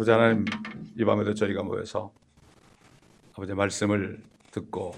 아버지 0.00 0.12
하나님 0.12 0.46
이 0.98 1.04
밤에도 1.04 1.34
저희가 1.34 1.62
모여서 1.62 2.10
아버지 3.34 3.52
말씀을 3.52 4.22
듣고 4.50 4.94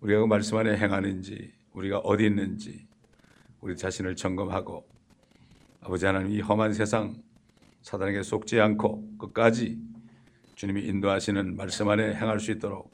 우리가 0.00 0.20
그 0.20 0.24
말씀 0.24 0.56
안에 0.56 0.78
행하는지 0.78 1.52
우리가 1.74 1.98
어디 1.98 2.24
있는지 2.24 2.88
우리 3.60 3.76
자신을 3.76 4.16
점검하고 4.16 4.88
아버지 5.82 6.06
하나님 6.06 6.30
이 6.30 6.40
험한 6.40 6.72
세상 6.72 7.22
사단에게 7.82 8.22
속지 8.22 8.58
않고 8.62 9.18
끝까지 9.18 9.78
주님이 10.54 10.86
인도하시는 10.86 11.54
말씀 11.54 11.90
안에 11.90 12.14
행할 12.14 12.40
수 12.40 12.52
있도록 12.52 12.90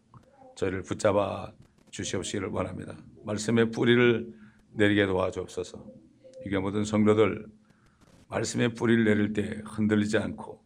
저희를 0.56 0.82
붙잡아 0.82 1.52
주시옵시기를 1.92 2.48
원합니다. 2.48 2.96
말씀의 3.24 3.70
뿌리를 3.70 4.34
내리게 4.72 5.06
도와주옵소서. 5.06 5.86
이게 6.44 6.58
모든 6.58 6.84
성도들 6.84 7.46
말씀의 8.26 8.74
뿌리를 8.74 9.04
내릴 9.04 9.32
때 9.32 9.62
흔들리지 9.64 10.18
않고 10.18 10.61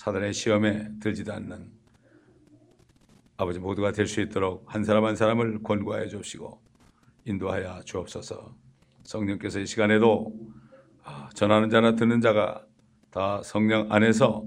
사단의 0.00 0.32
시험에 0.32 0.88
들지도 0.98 1.34
않는 1.34 1.70
아버지 3.36 3.58
모두가 3.58 3.92
될 3.92 4.06
수 4.06 4.22
있도록 4.22 4.64
한 4.66 4.82
사람 4.82 5.04
한 5.04 5.14
사람을 5.14 5.62
권고하여 5.62 6.08
주시고 6.08 6.58
인도하여 7.26 7.82
주옵소서. 7.84 8.56
성령께서 9.04 9.60
이 9.60 9.66
시간에도 9.66 10.32
아, 11.04 11.28
전하는 11.34 11.68
자나 11.68 11.96
듣는 11.96 12.22
자가 12.22 12.64
다 13.10 13.42
성령 13.42 13.92
안에서 13.92 14.46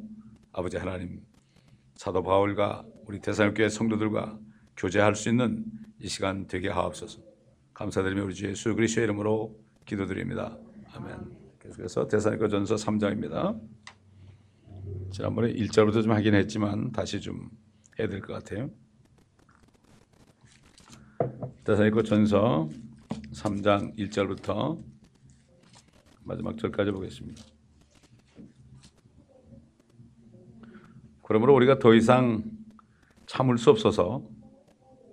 아버지 0.53 0.77
하나님 0.77 1.21
사도 1.93 2.23
바울과 2.23 2.83
우리 3.05 3.19
대사교회 3.19 3.69
성도들과 3.69 4.39
교제할 4.75 5.13
수 5.13 5.29
있는 5.29 5.65
이 5.99 6.07
시간 6.07 6.47
되게 6.47 6.67
하옵소서. 6.69 7.21
감사드리며 7.75 8.23
우리 8.23 8.33
주 8.33 8.47
예수 8.47 8.73
그리스도의 8.73 9.03
이름으로 9.03 9.55
기도드립니다. 9.85 10.57
아멘. 10.95 11.15
계속해서 11.59 12.07
대사니까 12.07 12.47
전서 12.47 12.73
3장입니다. 12.73 13.59
지난번에 15.13 15.53
1절부터 15.53 16.01
좀 16.01 16.11
하긴 16.11 16.33
했지만 16.33 16.91
다시 16.91 17.21
좀 17.21 17.51
해야 17.99 18.07
될 18.07 18.19
것 18.19 18.33
같아요. 18.33 18.71
대사니까 21.63 22.01
전서 22.01 22.67
3장 23.31 23.95
1절부터 23.95 24.83
마지막 26.23 26.57
절까지 26.57 26.89
보겠습니다. 26.89 27.43
그러므로 31.21 31.53
우리가 31.57 31.77
더 31.77 31.93
이상 31.93 32.43
참을 33.27 33.59
수 33.59 33.69
없어서 33.69 34.27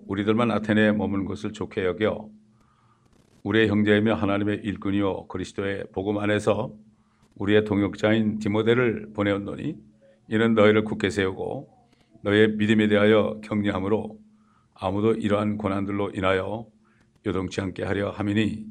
우리들만 0.06 0.50
아테네에 0.50 0.92
머무는 0.92 1.26
것을 1.26 1.52
좋게 1.52 1.84
여겨 1.84 2.30
우리의 3.42 3.68
형제이며 3.68 4.14
하나님의 4.14 4.60
일꾼이요 4.64 5.26
그리스도의 5.26 5.88
복음 5.92 6.16
안에서 6.16 6.72
우리의 7.34 7.66
동역자인 7.66 8.38
디모데를 8.38 9.12
보내었노니 9.12 9.89
이는 10.30 10.54
너희를 10.54 10.84
굳게 10.84 11.10
세우고 11.10 11.68
너희의 12.22 12.52
믿음에 12.52 12.86
대하여 12.86 13.40
격려함으로 13.42 14.16
아무도 14.74 15.12
이러한 15.12 15.58
고난들로 15.58 16.12
인하여 16.14 16.66
요동치 17.26 17.60
않게 17.60 17.82
하려 17.82 18.10
함이니 18.10 18.64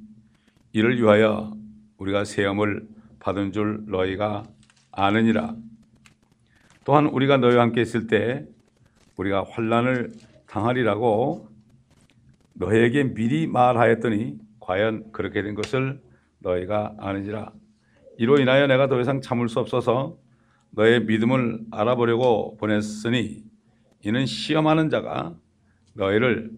이를 0.71 0.97
위하여 0.97 1.53
우리가 1.97 2.23
세움을 2.23 2.87
받은 3.19 3.51
줄 3.51 3.83
너희가 3.87 4.43
아느니라 4.93 5.53
또한 6.85 7.07
우리가 7.07 7.37
너희와 7.37 7.63
함께 7.63 7.81
있을 7.81 8.07
때 8.07 8.45
우리가 9.17 9.43
환란을 9.49 10.13
당하리라고 10.47 11.49
너희에게 12.53 13.13
미리 13.13 13.47
말하였더니 13.47 14.37
과연 14.61 15.11
그렇게 15.11 15.41
된 15.43 15.55
것을 15.55 16.01
너희가 16.39 16.95
아느니라. 16.99 17.51
이로 18.17 18.39
인하여 18.39 18.67
내가 18.67 18.87
더 18.87 18.99
이상 18.99 19.19
참을 19.21 19.49
수 19.49 19.59
없어서 19.59 20.17
너의 20.71 21.05
믿음을 21.05 21.61
알아보려고 21.71 22.57
보냈으니 22.57 23.43
이는 24.05 24.25
시험하는 24.25 24.89
자가 24.89 25.35
너희를 25.93 26.51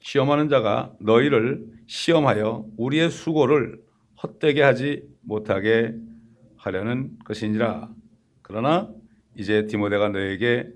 시험하는 0.00 0.48
자가 0.48 0.94
너희를 1.00 1.66
시험하여 1.86 2.66
우리의 2.78 3.10
수고를 3.10 3.82
헛되게 4.22 4.62
하지 4.62 5.06
못하게 5.20 5.94
하려는 6.56 7.18
것이니라. 7.24 7.90
그러나 8.42 8.90
이제 9.36 9.66
디모데가 9.66 10.08
너에게 10.08 10.70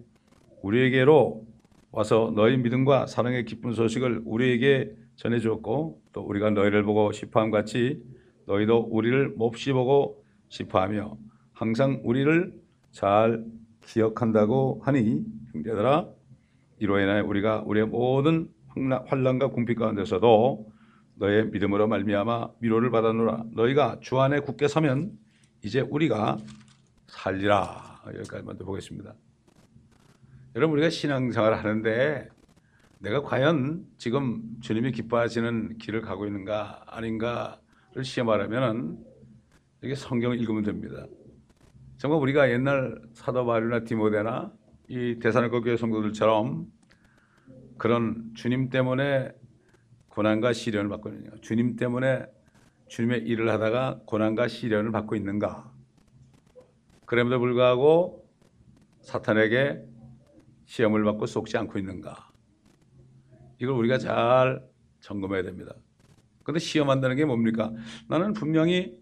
우리에게로 0.63 1.47
와서 1.91 2.33
너희 2.37 2.57
믿음과 2.59 3.07
사랑의 3.07 3.45
기쁜 3.47 3.73
소식을 3.73 4.23
우리에게 4.25 4.95
전해 5.17 5.39
주었고 5.39 6.03
또 6.13 6.23
우리가 6.23 6.51
너희를 6.51 6.83
보고 6.83 7.13
싶어함 7.13 7.51
같이 7.51 8.03
너희도 8.47 8.89
우리를 8.91 9.35
몹시 9.37 9.73
보고 9.73 10.25
싶어하며 10.49 11.17
항상 11.53 12.01
우리를 12.05 12.53
잘 12.91 13.45
기억한다고 13.87 14.81
하니 14.85 15.25
형제들아 15.53 16.09
이로 16.79 16.99
인하여 16.99 17.25
우리가 17.25 17.63
우리의 17.67 17.87
모든 17.87 18.49
환란과 19.07 19.49
궁핍 19.49 19.79
가운데서도 19.79 20.67
너의 21.17 21.47
믿음으로 21.51 21.87
말미암아 21.89 22.49
위로를 22.61 22.91
받았노라 22.91 23.45
너희가 23.53 23.99
주 24.01 24.21
안에 24.21 24.41
굳게 24.41 24.67
서면 24.69 25.13
이제 25.63 25.81
우리가 25.81 26.39
살리라 27.07 28.03
여기까지만 28.07 28.57
더 28.57 28.65
보겠습니다. 28.65 29.15
여러분 30.57 30.75
우리가 30.75 30.91
신앙생활을 30.91 31.59
하는데 31.59 32.29
내가 33.03 33.21
과연 33.21 33.85
지금 33.99 34.43
주님이 34.61 34.93
기뻐하시는 34.93 35.79
길을 35.79 36.03
가고 36.03 36.25
있는가 36.25 36.85
아닌가를 36.87 38.05
시험하려면 38.05 39.05
이게 39.83 39.97
성경을 39.97 40.39
읽으면 40.39 40.63
됩니다. 40.63 41.05
정말 41.97 42.21
우리가 42.21 42.51
옛날 42.51 43.03
사도 43.13 43.45
바울이나 43.45 43.83
디모데나 43.83 44.53
이 44.87 45.19
대사로가 45.21 45.61
교회 45.61 45.77
성도들처럼 45.77 46.67
그런 47.77 48.31
주님 48.35 48.71
때문에 48.71 49.33
고난과 50.09 50.53
시련을 50.53 50.89
있느냐 51.09 51.31
주님 51.41 51.75
때문에 51.75 52.25
주님의 52.87 53.23
일을 53.23 53.51
하다가 53.51 54.03
고난과 54.07 54.47
시련을 54.47 54.93
받고 54.93 55.17
있는가 55.17 55.73
그럼에도 57.05 57.41
불구하고 57.41 58.29
사탄에게 59.01 59.83
시험을 60.67 61.03
받고 61.03 61.27
속지 61.27 61.57
않고 61.59 61.81
있는가? 61.81 62.32
이걸 63.63 63.77
우리가 63.77 63.97
잘 63.97 64.61
점검해야 65.01 65.45
됩니다. 65.45 65.73
근데 66.43 66.59
시험한다는 66.59 67.15
게 67.15 67.25
뭡니까? 67.25 67.73
나는 68.09 68.33
분명히 68.33 68.99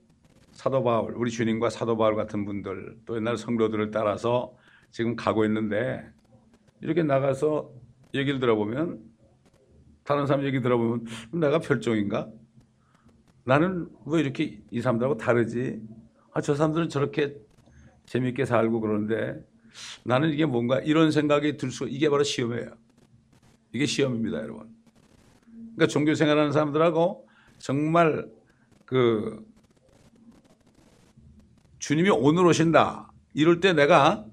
사도 0.52 0.82
바울, 0.84 1.14
우리 1.16 1.30
주님과 1.30 1.70
사도 1.70 1.96
바울 1.96 2.14
같은 2.14 2.44
분들, 2.44 2.98
또 3.06 3.16
옛날 3.16 3.38
성도들을 3.38 3.90
따라서 3.90 4.54
지금 4.90 5.16
가고 5.16 5.46
있는데 5.46 6.04
이렇게 6.82 7.02
나가서 7.02 7.70
얘기를 8.12 8.38
들어보면 8.38 9.00
다른 10.04 10.26
사람 10.26 10.44
얘기 10.44 10.60
들어보면 10.60 11.06
내가 11.32 11.58
별종인가? 11.58 12.28
나는 13.44 13.88
왜 14.04 14.20
이렇게 14.20 14.60
이 14.70 14.82
사람들하고 14.82 15.16
다르지? 15.16 15.80
아, 16.34 16.42
저 16.42 16.54
사람들은 16.54 16.90
저렇게 16.90 17.34
재밌게 18.04 18.44
살고 18.44 18.80
그러는데 18.80 19.42
나는 20.04 20.30
이게 20.30 20.44
뭔가 20.44 20.80
이런 20.80 21.10
생각이 21.10 21.56
들 21.56 21.70
수, 21.70 21.88
이게 21.88 22.10
바로 22.10 22.22
시험이에요. 22.22 22.72
이게 23.72 23.86
시험입니다, 23.86 24.38
여러분. 24.38 24.68
그러니까 25.74 25.86
종교 25.86 26.14
생활하는 26.14 26.52
사람들하고 26.52 27.28
정말 27.58 28.28
그 28.84 29.44
주님이 31.78 32.10
오늘 32.10 32.46
오신다. 32.46 33.10
이럴 33.34 33.60
때 33.60 33.72
내가 33.72 34.26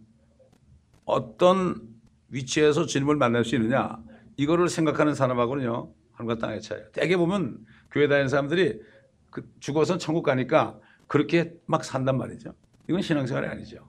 어떤 1.06 1.82
위치에서 2.30 2.86
주님을 2.86 3.16
만날 3.16 3.46
수 3.46 3.56
있느냐. 3.56 3.98
이거를 4.36 4.70
생각하는 4.70 5.16
사람하고는요, 5.16 5.94
하늘과 6.14 6.40
땅의 6.40 6.62
차이예요. 6.62 6.92
대개 6.92 7.16
보면 7.18 7.66
교회 7.92 8.08
다니는 8.08 8.28
사람들이 8.28 8.82
그 9.30 9.50
죽어서 9.60 9.98
천국 9.98 10.24
가니까 10.24 10.80
그렇게 11.08 11.54
막 11.66 11.84
산단 11.84 12.18
말이죠. 12.18 12.54
이건 12.90 13.02
신앙생활이 13.02 13.48
아니죠. 13.48 13.88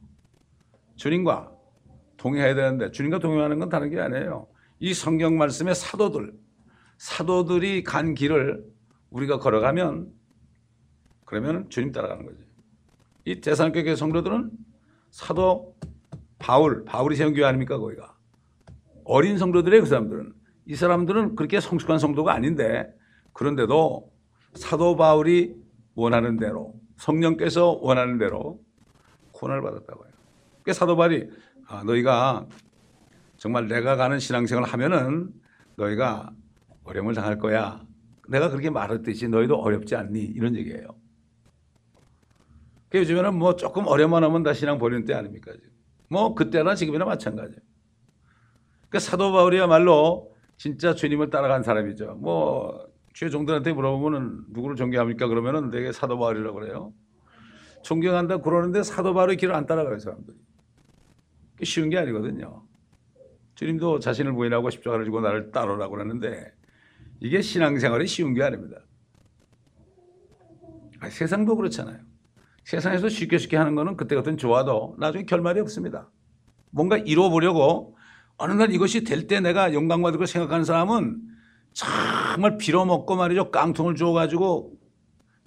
주님과 0.97 1.53
동행해야 2.17 2.55
되는데 2.55 2.91
주님과 2.91 3.19
동행하는 3.19 3.59
건 3.59 3.69
다른 3.69 3.91
게 3.91 4.01
아니에요. 4.01 4.47
이 4.81 4.95
성경 4.95 5.39
말씀의 5.39 5.75
사도들, 5.75 6.33
사도들이 6.99 7.83
간 7.83 8.15
길을 8.15 8.65
우리가 9.11 9.39
걸어가면 9.39 10.13
그러면 11.25 11.69
주님 11.69 11.93
따라가는 11.93 12.25
거지. 12.25 12.39
이 13.25 13.41
대산교회 13.41 13.95
성도들은 13.97 14.51
사도 15.11 15.77
바울, 16.39 16.85
바울이 16.85 17.17
세운 17.17 17.35
교회 17.35 17.45
아닙니까 17.45 17.79
거기가. 17.79 18.17
어린 19.05 19.39
성도들의 19.39 19.81
그 19.81 19.87
사람들은 19.87 20.33
이 20.67 20.77
사람들은 20.77 21.35
그렇게 21.35 21.61
성숙한 21.61 21.99
성도가 21.99 22.33
아닌데 22.33 22.87
그런데도 23.33 24.13
사도 24.55 24.97
바울이 24.97 25.55
원하는 25.95 26.37
대로 26.39 26.75
성령께서 26.97 27.79
원하는 27.81 28.19
대로 28.19 28.61
고난을 29.33 29.63
받았다고 29.63 30.05
해요. 30.05 30.15
그 30.63 30.73
사도 30.73 30.97
바울이 30.97 31.31
아, 31.67 31.83
너희가 31.85 32.47
정말 33.39 33.69
내가 33.69 33.97
가는 33.97 34.19
신앙생활을 34.19 34.71
하면은 34.73 35.33
너희가 35.77 36.31
어려움을 36.85 37.15
당할 37.15 37.39
거야. 37.39 37.81
내가 38.29 38.51
그렇게 38.51 38.69
말했듯이 38.69 39.29
너희도 39.29 39.57
어렵지 39.57 39.97
않니? 39.97 40.21
이런 40.21 40.55
얘기예요. 40.57 40.89
그 42.91 42.99
요즘에는 42.99 43.35
뭐 43.35 43.55
조금 43.57 43.87
어려만 43.87 44.25
하면 44.25 44.43
다 44.43 44.53
신앙 44.53 44.79
버리는 44.79 45.05
때 45.05 45.15
아닙니까? 45.15 45.53
뭐 46.11 46.35
그때나 46.35 46.75
지금이나 46.75 47.05
마찬가지예요. 47.05 47.61
그 48.89 48.99
사도 48.99 49.33
바울이야말로 49.33 50.35
진짜 50.57 50.95
주님을 50.95 51.31
따라간 51.31 51.63
사람이죠. 51.63 52.17
뭐 52.17 52.89
주의 53.13 53.31
종들한테 53.31 53.73
물어보면은 53.73 54.47
누구를 54.51 54.75
존경합니까? 54.75 55.29
그러면은 55.29 55.71
되게 55.71 55.93
사도 55.93 56.19
바울이라고 56.19 56.59
그래요. 56.59 56.93
존경한다 57.83 58.39
그러는데 58.39 58.83
사도 58.83 59.15
바울의 59.15 59.37
길을 59.37 59.55
안 59.55 59.67
따라가요 59.67 59.99
사람들이. 59.99 60.37
쉬운 61.63 61.91
게 61.91 61.99
아니거든요. 61.99 62.68
주님도 63.59 63.99
자신을 63.99 64.35
부인하고 64.35 64.71
십자가를 64.71 65.05
지고 65.05 65.21
나를 65.21 65.51
따르라고 65.51 65.91
그러는데 65.91 66.53
이게 67.19 67.43
신앙생활이 67.43 68.07
쉬운 68.07 68.33
게 68.33 68.45
아닙니다. 68.45 68.77
아, 71.01 71.11
세상도 71.11 71.57
그렇잖아요. 71.57 71.99
세상에서 72.63 73.09
쉽게 73.09 73.37
쉽게 73.37 73.57
하는 73.57 73.75
거는 73.75 73.97
그때 73.97 74.15
같은 74.15 74.37
좋아도 74.37 74.95
나중에 75.01 75.25
결말이 75.25 75.59
없습니다. 75.59 76.09
뭔가 76.71 76.99
이뤄보려고 76.99 77.97
어느 78.37 78.53
날 78.53 78.73
이것이 78.73 79.03
될 79.03 79.27
때 79.27 79.41
내가 79.41 79.75
영광 79.75 80.03
받을 80.03 80.19
걸 80.19 80.29
생각하는 80.29 80.65
사람은 80.65 81.21
정말 81.73 82.59
빌어먹고 82.59 83.17
말이죠. 83.17 83.51
깡통을 83.51 83.97
주어가지고 83.97 84.73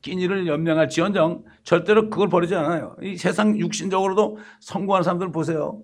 끼니를 0.02 0.48
연명할 0.48 0.90
지언정 0.90 1.46
절대로 1.64 2.10
그걸 2.10 2.28
버리지 2.28 2.56
않아요. 2.56 2.98
이 3.02 3.16
세상 3.16 3.58
육신적으로도 3.58 4.38
성공한 4.60 5.04
사람들 5.04 5.32
보세요. 5.32 5.82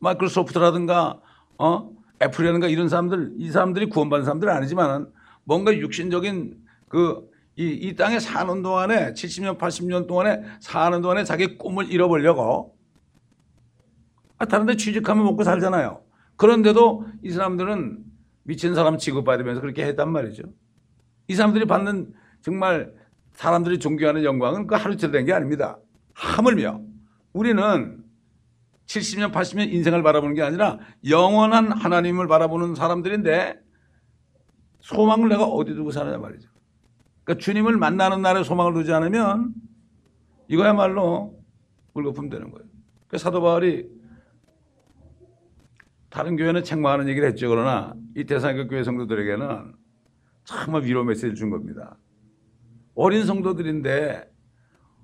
마이크로소프트라든가 0.00 1.20
어 1.58 1.90
애플이라든가 2.22 2.68
이런 2.68 2.88
사람들 2.88 3.34
이 3.38 3.50
사람들이 3.50 3.88
구원받은 3.88 4.24
사람들은 4.24 4.52
아니지만 4.52 5.10
뭔가 5.44 5.76
육신적인 5.76 6.56
그 6.88 7.30
이 7.60 7.90
이 7.90 7.94
땅에 7.94 8.18
사는 8.18 8.62
동안에 8.62 9.12
70년 9.12 9.58
80년 9.58 10.06
동안에 10.06 10.42
사는 10.60 11.02
동안에 11.02 11.24
자기 11.24 11.58
꿈을 11.58 11.90
잃어버리려고 11.90 12.74
아, 14.38 14.46
다른 14.46 14.64
데 14.64 14.76
취직하면 14.76 15.24
먹고 15.24 15.44
살잖아요. 15.44 16.02
그런데도 16.36 17.06
이 17.22 17.30
사람들은 17.30 17.98
미친 18.44 18.74
사람 18.74 18.96
취급받으면서 18.96 19.60
그렇게 19.60 19.84
했단 19.84 20.10
말이죠. 20.10 20.44
이 21.28 21.34
사람들이 21.34 21.66
받는 21.66 22.14
정말 22.40 22.94
사람들이 23.34 23.78
존경하는 23.78 24.24
영광은 24.24 24.66
그 24.66 24.74
하루 24.76 24.94
이틀 24.94 25.10
된게 25.10 25.34
아닙니다. 25.34 25.78
하물며 26.14 26.80
우리는 27.34 28.02
70년, 28.90 29.32
80년 29.32 29.72
인생을 29.72 30.02
바라보는 30.02 30.34
게 30.34 30.42
아니라 30.42 30.78
영원한 31.08 31.70
하나님을 31.70 32.26
바라보는 32.26 32.74
사람들인데 32.74 33.60
소망을 34.80 35.28
내가 35.28 35.44
어디 35.44 35.74
두고 35.74 35.92
사느냐 35.92 36.18
말이죠. 36.18 36.48
그러니까 37.22 37.40
주님을 37.44 37.76
만나는 37.76 38.20
날에 38.20 38.42
소망을 38.42 38.74
두지 38.74 38.92
않으면 38.92 39.54
이거야말로 40.48 41.38
물거품 41.92 42.28
되는 42.30 42.50
거예요. 42.50 42.66
그 43.06 43.16
사도 43.16 43.40
바울이 43.40 43.88
다른 46.08 46.34
교회는 46.36 46.64
책망하는 46.64 47.08
얘기를 47.08 47.28
했죠. 47.28 47.48
그러나 47.48 47.94
이 48.16 48.24
대상교 48.24 48.66
교회 48.66 48.82
성도들에게는 48.82 49.72
정말 50.42 50.82
위로 50.82 51.04
메시지를 51.04 51.36
준 51.36 51.50
겁니다. 51.50 51.96
어린 52.96 53.24
성도들인데 53.24 54.28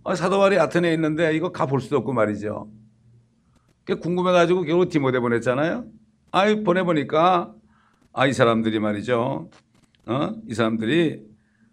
아, 0.03 0.15
사도 0.17 0.39
바울이 0.39 0.59
아테네에 0.59 0.93
있는데 0.95 1.37
이거 1.37 1.53
가볼 1.53 1.81
수도 1.81 1.99
없고 1.99 2.13
말이죠. 2.13 2.69
궁금해가지고 3.95 4.63
결국 4.63 4.89
디모데 4.89 5.21
보냈잖아요. 5.21 5.87
아이 6.33 6.63
보내보니까 6.65 7.55
아 8.13 8.27
이 8.27 8.33
사람들이 8.33 8.81
말이죠. 8.81 9.51
어? 10.07 10.33
이 10.49 10.55
사람들이 10.55 11.23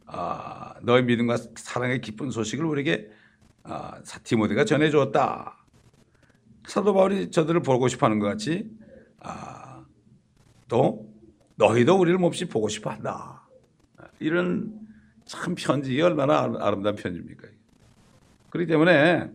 아, 0.05 0.73
너의 0.81 1.05
믿음과 1.05 1.37
사랑의 1.55 2.01
기쁜 2.01 2.31
소식을 2.31 2.65
우리에게 2.65 3.09
아, 3.63 4.01
디모데가 4.23 4.65
전해주었다. 4.65 5.57
사도 6.67 6.93
바울이 6.93 7.31
저들을 7.31 7.61
보고 7.61 7.87
싶어하는 7.87 8.19
것 8.19 8.27
같이 8.27 8.69
아, 9.21 9.85
또 10.67 11.09
너희도 11.55 11.97
우리를 11.97 12.17
몹시 12.19 12.45
보고 12.45 12.67
싶어한다. 12.67 13.47
이런 14.19 14.73
참 15.25 15.55
편지 15.55 15.99
얼마나 16.01 16.41
아름다운 16.59 16.95
편지입니까? 16.95 17.47
그렇기 18.49 18.69
때문에 18.69 19.31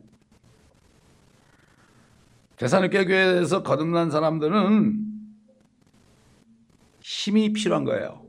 대사님께 2.58 3.04
교회에서 3.04 3.62
거듭난 3.62 4.10
사람들은 4.10 5.06
힘이 7.00 7.52
필요한 7.52 7.84
거예요. 7.84 8.26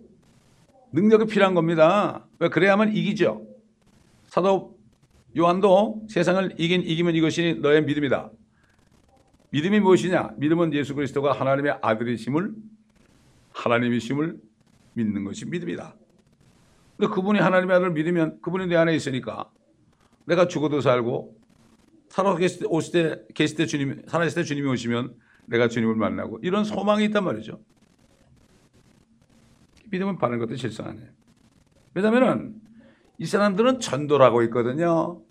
능력이 0.92 1.26
필요한 1.26 1.56
겁니다. 1.56 2.28
왜 2.40 2.50
그래야만 2.50 2.96
이기죠. 2.96 3.46
사도 4.28 4.78
요한도 5.38 6.06
세상을 6.10 6.56
이긴 6.60 6.82
이기면 6.82 7.16
이것이 7.16 7.60
너의 7.62 7.84
믿음이다. 7.84 8.32
믿음이 9.52 9.80
무엇이냐? 9.80 10.36
믿음은 10.38 10.74
예수 10.74 10.94
그리스도가 10.94 11.34
하나님의 11.34 11.80
아들이심을 11.82 12.54
하나님이심을 13.52 14.38
믿는 14.94 15.24
것이 15.24 15.46
믿음이다. 15.46 15.96
근데 16.98 17.14
그분이 17.14 17.40
하나님의 17.40 17.76
아들을 17.76 17.94
믿으면 17.94 18.40
그분이 18.42 18.68
내 18.68 18.76
안에 18.76 18.96
있으니까 18.96 19.50
내가 20.26 20.48
죽어도 20.48 20.82
살고 20.82 21.39
살아 22.10 22.36
계실 22.36 22.62
때, 22.62 22.66
오실 22.68 22.92
때, 22.92 23.24
계실 23.34 23.58
때 23.58 23.66
주님, 23.66 24.04
살아 24.08 24.24
계실 24.24 24.42
때 24.42 24.44
주님이 24.44 24.68
오시면 24.70 25.16
내가 25.46 25.68
주님을 25.68 25.96
만나고 25.96 26.40
이런 26.42 26.64
소망이 26.64 27.06
있단 27.06 27.24
말이죠. 27.24 27.60
믿음은 29.92 30.18
바른 30.18 30.40
것도 30.40 30.56
실상 30.56 30.88
아니에요. 30.88 31.10
왜냐면은 31.94 32.62
이 33.18 33.26
사람들은 33.26 33.80
전도라고 33.80 34.44
있거든요. 34.44 35.22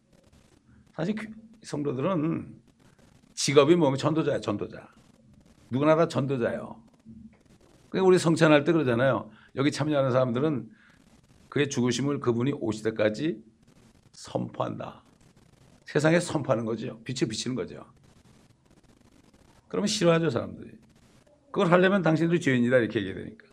사실 0.95 1.15
성도들은 1.63 2.57
직업이 3.35 3.77
뭐면 3.77 3.99
전도자야, 3.99 4.41
전도자. 4.41 4.89
누구나 5.71 5.95
다 5.97 6.09
전도자예요. 6.09 6.83
그러니까 7.89 8.07
우리 8.07 8.19
성찬할 8.19 8.65
때 8.65 8.73
그러잖아요. 8.73 9.31
여기 9.57 9.71
참여하는 9.71 10.11
사람들은 10.11 10.69
그의 11.49 11.69
죽으심을 11.69 12.21
그분이 12.21 12.53
오실 12.53 12.83
때까지 12.91 13.43
선포한다. 14.13 15.03
세상에 15.89 16.21
선포하는 16.21 16.67
거죠. 16.67 17.01
빛을 17.03 17.31
비치는 17.31 17.57
거죠. 17.57 17.83
그러면 19.69 19.87
싫어하죠, 19.87 20.29
사람들이. 20.29 20.73
그걸 21.47 21.73
하려면 21.73 22.03
당신들이 22.03 22.41
죄인이다 22.43 22.77
이렇게 22.77 22.99
얘기해야 22.99 23.25
되니까. 23.25 23.47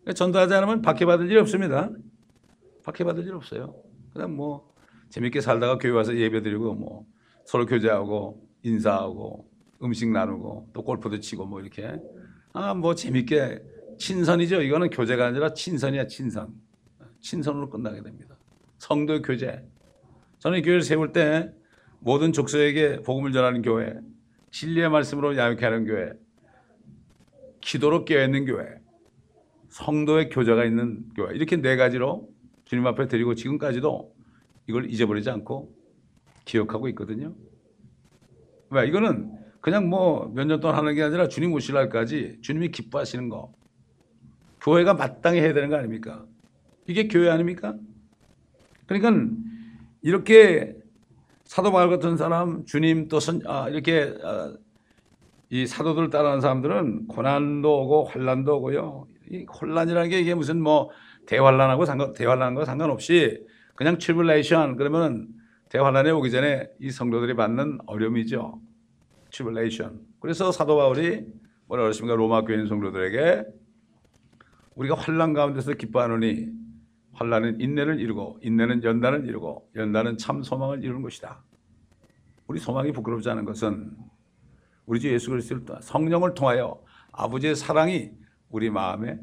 그러니까 0.00 0.12
전도하지 0.14 0.54
않으면 0.54 0.82
박해받을 0.82 1.30
일 1.30 1.38
없습니다. 1.38 1.90
박해받을 2.82 3.24
일 3.24 3.32
없어요. 3.34 3.76
그냥 4.12 4.34
뭐 4.34 4.74
재밌게 5.10 5.40
살다가 5.40 5.78
교회 5.78 5.92
와서 5.92 6.16
예배드리고 6.16 6.74
뭐 6.74 7.06
서로 7.44 7.64
교제하고 7.64 8.44
인사하고 8.64 9.48
음식 9.84 10.10
나누고 10.10 10.70
또 10.72 10.82
골프도 10.82 11.20
치고 11.20 11.46
뭐 11.46 11.60
이렇게 11.60 11.96
아 12.54 12.74
뭐 12.74 12.96
재밌게 12.96 13.62
친선이죠. 13.98 14.62
이거는 14.62 14.90
교제가 14.90 15.26
아니라 15.26 15.54
친선이야 15.54 16.08
친선. 16.08 16.54
친선으로 17.20 17.70
끝나게 17.70 18.02
됩니다. 18.02 18.36
성도의 18.78 19.22
교제. 19.22 19.64
저는 20.40 20.58
이 20.58 20.62
교회를 20.62 20.82
세울 20.82 21.12
때 21.12 21.52
모든 22.00 22.32
족속에게 22.32 23.02
복음을 23.02 23.32
전하는 23.32 23.62
교회, 23.62 23.94
진리의 24.50 24.88
말씀으로 24.90 25.36
야유케 25.36 25.64
하는 25.64 25.84
교회, 25.84 26.12
기도로 27.60 28.04
깨어있는 28.04 28.46
교회, 28.46 28.66
성도의 29.68 30.30
교제가 30.30 30.64
있는 30.64 31.04
교회 31.14 31.34
이렇게 31.34 31.56
네 31.56 31.76
가지로 31.76 32.28
주님 32.64 32.86
앞에 32.86 33.08
드리고 33.08 33.34
지금까지도 33.34 34.14
이걸 34.66 34.90
잊어버리지 34.90 35.28
않고 35.30 35.74
기억하고 36.44 36.88
있거든요. 36.88 37.34
왜? 38.70 38.86
이거는 38.86 39.32
그냥 39.60 39.88
뭐 39.88 40.30
몇 40.34 40.46
년 40.46 40.60
동안 40.60 40.76
하는 40.76 40.94
게 40.94 41.02
아니라 41.02 41.28
주님 41.28 41.52
오실 41.52 41.74
날까지 41.74 42.38
주님이 42.42 42.70
기뻐하시는 42.70 43.28
거. 43.28 43.52
교회가 44.60 44.94
마땅히 44.94 45.40
해야 45.40 45.52
되는 45.52 45.68
거 45.68 45.76
아닙니까? 45.76 46.24
이게 46.86 47.08
교회 47.08 47.30
아닙니까? 47.30 47.76
그러니까 48.86 49.34
이렇게 50.02 50.74
사도 51.48 51.72
바울 51.72 51.88
같은 51.88 52.18
사람, 52.18 52.66
주님 52.66 53.08
또 53.08 53.20
선, 53.20 53.40
아, 53.46 53.70
이렇게 53.70 54.14
아, 54.22 54.52
이 55.48 55.66
사도들 55.66 56.10
따라하는 56.10 56.42
사람들은 56.42 57.08
고난도 57.08 57.84
오고 57.84 58.04
환란도 58.04 58.58
오고요. 58.58 59.08
이 59.30 59.46
환란이라는 59.46 60.10
게 60.10 60.20
이게 60.20 60.34
무슨 60.34 60.60
뭐 60.60 60.90
대환란하고 61.26 61.86
상관 61.86 62.12
대환란과 62.12 62.66
상관없이 62.66 63.42
그냥 63.74 63.96
tribulation 63.96 64.76
그러면 64.76 65.28
대환란에 65.70 66.10
오기 66.10 66.30
전에 66.30 66.68
이 66.80 66.90
성도들이 66.90 67.34
받는 67.34 67.78
어려움이죠. 67.86 68.60
tribulation. 69.32 70.00
그래서 70.20 70.52
사도 70.52 70.76
바울이 70.76 71.24
뭐라 71.66 71.84
그러십니까? 71.84 72.14
로마 72.14 72.42
교인 72.42 72.66
성도들에게 72.66 73.44
우리가 74.74 74.96
환란 74.96 75.32
가운데서 75.32 75.72
기뻐하노니 75.72 76.48
환란은 77.18 77.60
인내를 77.60 77.98
이루고 77.98 78.38
인내는 78.42 78.84
연단을 78.84 79.26
이루고 79.26 79.72
연단은 79.74 80.18
참 80.18 80.44
소망을 80.44 80.84
이루는 80.84 81.02
것이다. 81.02 81.42
우리 82.46 82.60
소망이 82.60 82.92
부끄럽지 82.92 83.28
않은 83.30 83.44
것은 83.44 83.96
우리 84.86 85.00
주 85.00 85.12
예수 85.12 85.30
그리스도를 85.30 85.64
성령을 85.82 86.34
통하여 86.34 86.80
아버지의 87.10 87.56
사랑이 87.56 88.12
우리 88.50 88.70
마음에 88.70 89.18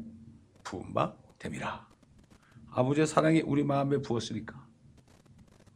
부은 0.62 0.92
바 0.92 1.16
됨이라. 1.38 1.88
아버지의 2.72 3.06
사랑이 3.06 3.40
우리 3.40 3.64
마음에 3.64 3.96
부었으니까. 4.02 4.66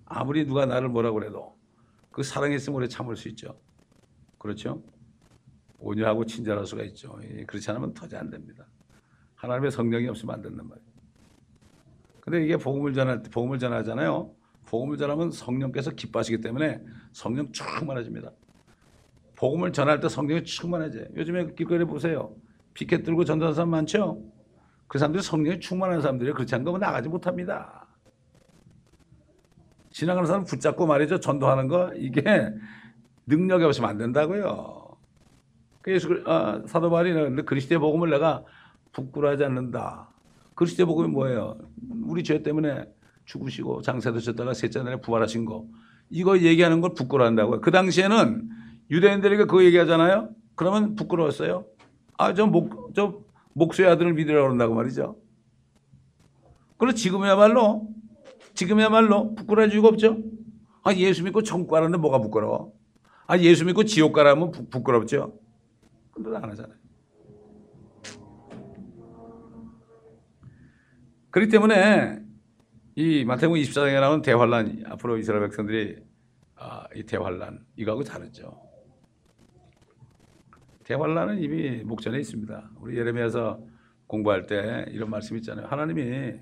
아무리 0.05 0.45
누가 0.45 0.67
나를 0.67 0.91
뭐라 0.91 1.13
그래도 1.13 1.57
그 2.11 2.21
있으면 2.21 2.77
오래 2.77 2.87
참을 2.87 3.17
수 3.17 3.29
있죠. 3.31 3.59
그렇죠? 4.37 4.83
온유하고 5.79 6.27
친절할 6.27 6.67
수가 6.67 6.83
있죠. 6.85 7.19
예, 7.23 7.45
그렇지 7.45 7.71
않으면 7.71 7.95
터지 7.95 8.15
안 8.15 8.29
됩니다. 8.29 8.67
하나님의 9.37 9.71
성령이 9.71 10.07
없으면 10.09 10.35
안 10.35 10.43
된단 10.43 10.69
말이에요. 10.69 11.00
근데 12.21 12.45
이게 12.45 12.57
복음을 12.57 12.93
전할 12.93 13.23
때 13.23 13.31
복음을 13.31 13.59
전하잖아요. 13.59 14.31
복음을 14.67 14.97
전하면 14.97 15.31
성령께서 15.31 15.91
기뻐하시기 15.93 16.41
때문에 16.41 16.81
성령 17.13 17.51
충만해집니다. 17.51 18.31
복음을 19.37 19.73
전할 19.73 20.01
때 20.01 20.09
성령이 20.09 20.45
충만해져요. 20.45 21.07
요즘에 21.17 21.55
길거리 21.55 21.85
보세요. 21.85 22.35
피켓 22.75 23.03
들고 23.05 23.25
전도하는 23.25 23.55
사람 23.55 23.71
많죠? 23.71 24.23
그 24.87 24.99
사람들이 24.99 25.23
성령이 25.23 25.61
충만한 25.61 26.01
사람들이에요. 26.03 26.35
그렇지 26.35 26.55
않은 26.55 26.65
거면 26.65 26.81
나가지 26.81 27.09
못합니다. 27.09 27.87
지나가는 29.91 30.27
사람 30.27 30.45
붙잡고 30.45 30.87
말이죠. 30.87 31.21
전도하는 31.21 31.69
거 31.69 31.93
이게 31.95 32.23
능력이 33.27 33.65
없으면 33.65 33.91
안 33.91 33.99
된다고요. 33.99 34.97
그 35.83 35.99
그리- 35.99 36.23
아, 36.27 36.63
사도 36.67 36.91
바울이 36.91 37.43
그리스도의 37.45 37.79
복음을 37.81 38.11
내가 38.11 38.45
부끄러워하지 38.93 39.45
않는다. 39.45 40.10
그리스도의 40.61 40.87
복음이 40.87 41.09
뭐예요? 41.09 41.57
우리 42.05 42.23
죄 42.23 42.43
때문에 42.43 42.85
죽으시고 43.25 43.81
장사되셨다가 43.81 44.53
셋째 44.53 44.83
날에 44.83 45.01
부활하신 45.01 45.47
거. 45.47 45.67
이거 46.11 46.39
얘기하는 46.39 46.83
걸 46.83 46.93
부끄러워한다고요. 46.93 47.63
그 47.63 47.71
당시에는 47.71 48.51
유대인들에게 48.91 49.45
그거 49.45 49.65
얘기하잖아요. 49.65 50.29
그러면 50.57 50.97
부끄러웠어요. 50.97 51.65
아, 52.19 52.35
저 52.35 52.45
목, 52.45 52.93
저 52.95 53.23
목수의 53.55 53.89
아들을 53.89 54.13
믿으라고 54.13 54.49
그런다고 54.49 54.75
말이죠. 54.75 55.17
그리고 56.77 56.95
지금이야말로, 56.95 57.89
지금이야말로 58.53 59.35
부끄러워할 59.37 59.73
이유가 59.73 59.89
없죠. 59.89 60.19
아, 60.83 60.93
예수 60.93 61.25
믿고 61.25 61.43
천국 61.43 61.71
가는데 61.71 61.97
뭐가 61.97 62.19
부끄러워? 62.19 62.75
아, 63.27 63.39
예수 63.39 63.65
믿고 63.65 63.85
지옥 63.85 64.13
가라면 64.13 64.51
부, 64.51 64.69
부끄럽죠. 64.69 65.39
근데 66.13 66.37
안 66.37 66.51
하잖아요. 66.51 66.80
그렇기 71.31 71.51
때문에 71.51 72.19
이 72.97 73.25
마태복음 73.25 73.61
24장에 73.61 74.01
나오는 74.01 74.23
대환란 74.23 74.85
앞으로 74.87 75.17
이스라엘 75.17 75.43
백성들이 75.43 75.97
아, 76.57 76.85
이 76.95 77.05
대환란 77.05 77.65
이거하고 77.77 78.03
다르죠. 78.03 78.61
대환란은 80.85 81.41
이미 81.41 81.85
목전에 81.85 82.19
있습니다. 82.19 82.71
우리 82.81 82.99
예레미야서 82.99 83.61
공부할 84.09 84.47
때 84.47 84.87
이런 84.89 85.09
말씀 85.09 85.37
있잖아요. 85.37 85.67
하나님이 85.69 86.41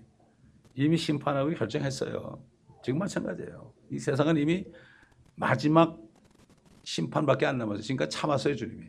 이미 0.75 0.97
심판하고 0.97 1.50
결정했어요. 1.50 2.42
지금 2.83 2.99
마찬가지예요. 2.99 3.75
이 3.90 3.99
세상은 3.99 4.38
이미 4.38 4.64
마지막 5.35 5.99
심판밖에 6.85 7.45
안 7.45 7.59
남았어요. 7.59 7.83
지금까지 7.83 8.16
참았어요, 8.16 8.57
주님이. 8.57 8.87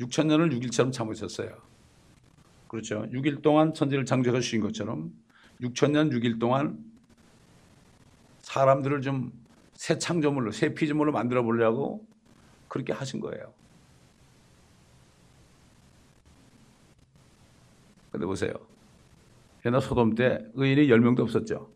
6천 0.00 0.26
년을 0.26 0.50
6일처럼 0.50 0.92
참으셨어요. 0.92 1.73
그렇죠. 2.74 3.06
6일 3.12 3.40
동안 3.40 3.72
천지를 3.72 4.04
창조해 4.04 4.40
주신 4.40 4.60
것처럼 4.60 5.12
6천 5.60 5.92
년 5.92 6.10
6일 6.10 6.40
동안 6.40 6.84
사람들을 8.42 9.00
좀 9.02 9.44
새 9.74 9.98
창조물로 9.98 10.52
새 10.52 10.74
피조물로 10.74 11.12
만들어 11.12 11.42
보려고 11.42 12.06
그렇게 12.68 12.92
하신 12.92 13.20
거예요. 13.20 13.52
근데 18.10 18.26
보세요. 18.26 18.54
옛날 19.66 19.80
소돔 19.80 20.14
때 20.14 20.46
의인이 20.54 20.86
10명도 20.86 21.20
없었죠. 21.20 21.70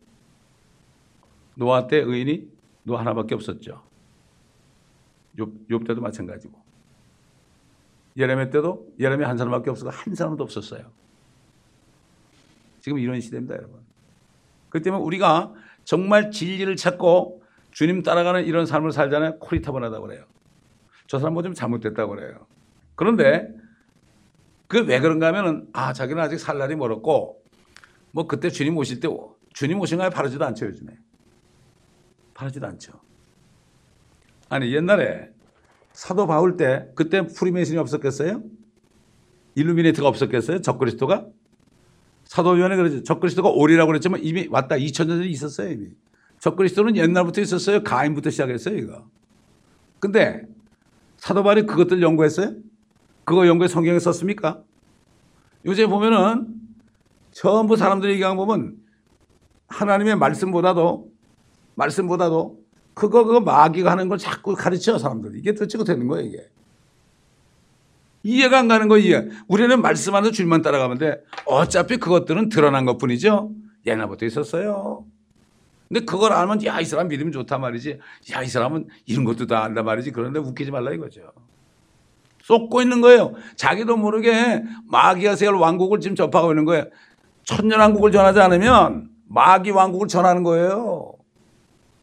노아 1.57 1.89
때 1.89 1.99
의인이 1.99 2.49
노아 2.85 3.01
하나밖에 3.01 3.35
없었죠. 3.35 3.83
욥, 5.37 5.69
욥 5.69 5.87
때도 5.87 6.01
마찬가지고. 6.01 6.58
예레미야 8.19 8.51
때도 8.51 8.89
예레미야 8.99 9.29
한 9.29 9.37
사람밖에 9.39 9.71
없었고 9.71 9.91
한 9.91 10.15
사람도 10.15 10.43
없었어요. 10.45 10.91
지금 12.81 12.99
이런 12.99 13.21
시대입니다, 13.21 13.55
여러분. 13.57 13.81
그렇기 14.71 14.85
때문에 14.85 15.03
우리가 15.03 15.55
정말 15.85 16.31
진리를 16.31 16.75
찾고 16.77 17.43
주님 17.71 18.03
따라가는 18.03 18.45
이런 18.45 18.67
삶을 18.67 18.93
살잖아요. 18.93 19.39
코리타분하다고 19.39 20.07
그래요. 20.07 20.25
저 21.07 21.19
사람 21.19 21.35
뭐좀 21.35 21.55
잘못됐다고 21.55 22.15
그래요. 22.15 22.47
그런데 22.97 23.49
그 24.67 24.85
왜 24.85 25.01
그런가 25.01 25.29
하면은 25.29 25.67
아, 25.73 25.93
자기는 25.93 26.23
아직 26.23 26.39
살 26.39 26.59
날이 26.59 26.77
멀었고 26.77 27.43
뭐 28.13 28.27
그때 28.27 28.51
주님 28.51 28.77
오실 28.77 29.01
때 29.01 29.09
주님 29.55 29.81
오신 29.81 29.99
거에 29.99 30.11
바르지도 30.11 30.45
않죠, 30.45 30.67
요즘에. 30.67 30.93
바르지도 32.35 32.67
않죠. 32.67 32.93
아니, 34.51 34.75
옛날에 34.75 35.31
사도 35.99 36.29
바울 36.29 36.57
때 36.57 36.89
그때 36.95 37.27
프리메이슨이 37.27 37.77
없었겠어요? 37.77 38.41
일루미네이트가 39.57 40.07
없었겠어요? 40.07 40.61
적그리스도가? 40.61 41.27
사도위원회 42.23 42.77
그러죠. 42.77 43.03
적그리스도가 43.03 43.49
오리라고 43.49 43.89
그랬지만 43.89 44.21
이미 44.23 44.47
왔다. 44.49 44.77
2000년 44.77 45.09
전에 45.09 45.27
있었어요, 45.27 45.73
이미. 45.73 45.89
적그리스도는 46.39 46.95
옛날부터 46.95 47.41
있었어요. 47.41 47.83
가인부터 47.83 48.31
시작했어요, 48.31 48.77
이거. 48.77 49.09
근데 49.99 50.43
사도 51.17 51.43
바울이 51.43 51.67
그것들 51.67 52.01
연구했어요? 52.01 52.55
그거 53.25 53.49
연구해 53.49 53.67
성경에 53.67 53.99
썼습니까? 53.99 54.63
요새 55.67 55.89
보면은 55.89 56.47
전부 57.33 57.75
사람들이 57.75 58.13
얘기한 58.13 58.37
거 58.37 58.47
보면 58.47 58.77
하나님의 59.67 60.15
말씀보다도 60.15 61.11
말씀보다도 61.75 62.58
그거 62.99 63.23
그거 63.25 63.39
마귀가 63.41 63.93
하는 63.93 64.09
걸 64.09 64.19
자꾸 64.19 64.55
가르쳐 64.57 64.99
사람들이. 64.99 65.39
이게 65.39 65.53
도대체 65.55 65.79
되는 65.85 66.09
거예요 66.09 66.27
이게. 66.27 66.49
이해가 68.25 68.59
안 68.59 68.67
가는 68.67 68.89
거 68.89 68.99
이해. 68.99 69.29
우리는 69.47 69.81
말씀하는 69.81 70.33
줄만 70.33 70.63
따라가면 70.63 70.99
돼. 70.99 71.23
어차피 71.47 71.99
그것들은 71.99 72.49
드러난 72.49 72.85
것뿐이죠. 72.85 73.53
옛날부터 73.87 74.27
있었어요. 74.27 75.05
근데 75.89 76.05
그걸 76.05 76.33
알면 76.33 76.65
야 76.67 76.81
이 76.81 76.85
사람 76.85 77.07
믿으면 77.09 77.31
좋단 77.33 77.61
말이지. 77.61 78.01
야 78.35 78.43
이 78.43 78.49
사람은 78.49 78.89
이런 79.07 79.25
것도 79.25 79.47
다 79.47 79.63
안단 79.63 79.85
말이지. 79.85 80.11
그런데 80.11 80.41
웃기지 80.41 80.73
말라 80.73 80.93
이거죠. 80.93 81.23
속고 82.43 82.83
있는 82.83 83.01
거예요. 83.01 83.35
자기도 83.57 83.97
모르게 83.97 84.65
마귀가 84.91 85.37
세울 85.37 85.55
왕국을 85.55 86.01
지금 86.01 86.17
접하고 86.17 86.51
있는 86.51 86.65
거예요. 86.65 86.85
천년 87.45 87.79
왕국을 87.79 88.11
전하지 88.11 88.41
않으면 88.41 89.09
마귀 89.29 89.71
왕국을 89.71 90.09
전하는 90.09 90.43
거예요 90.43 91.13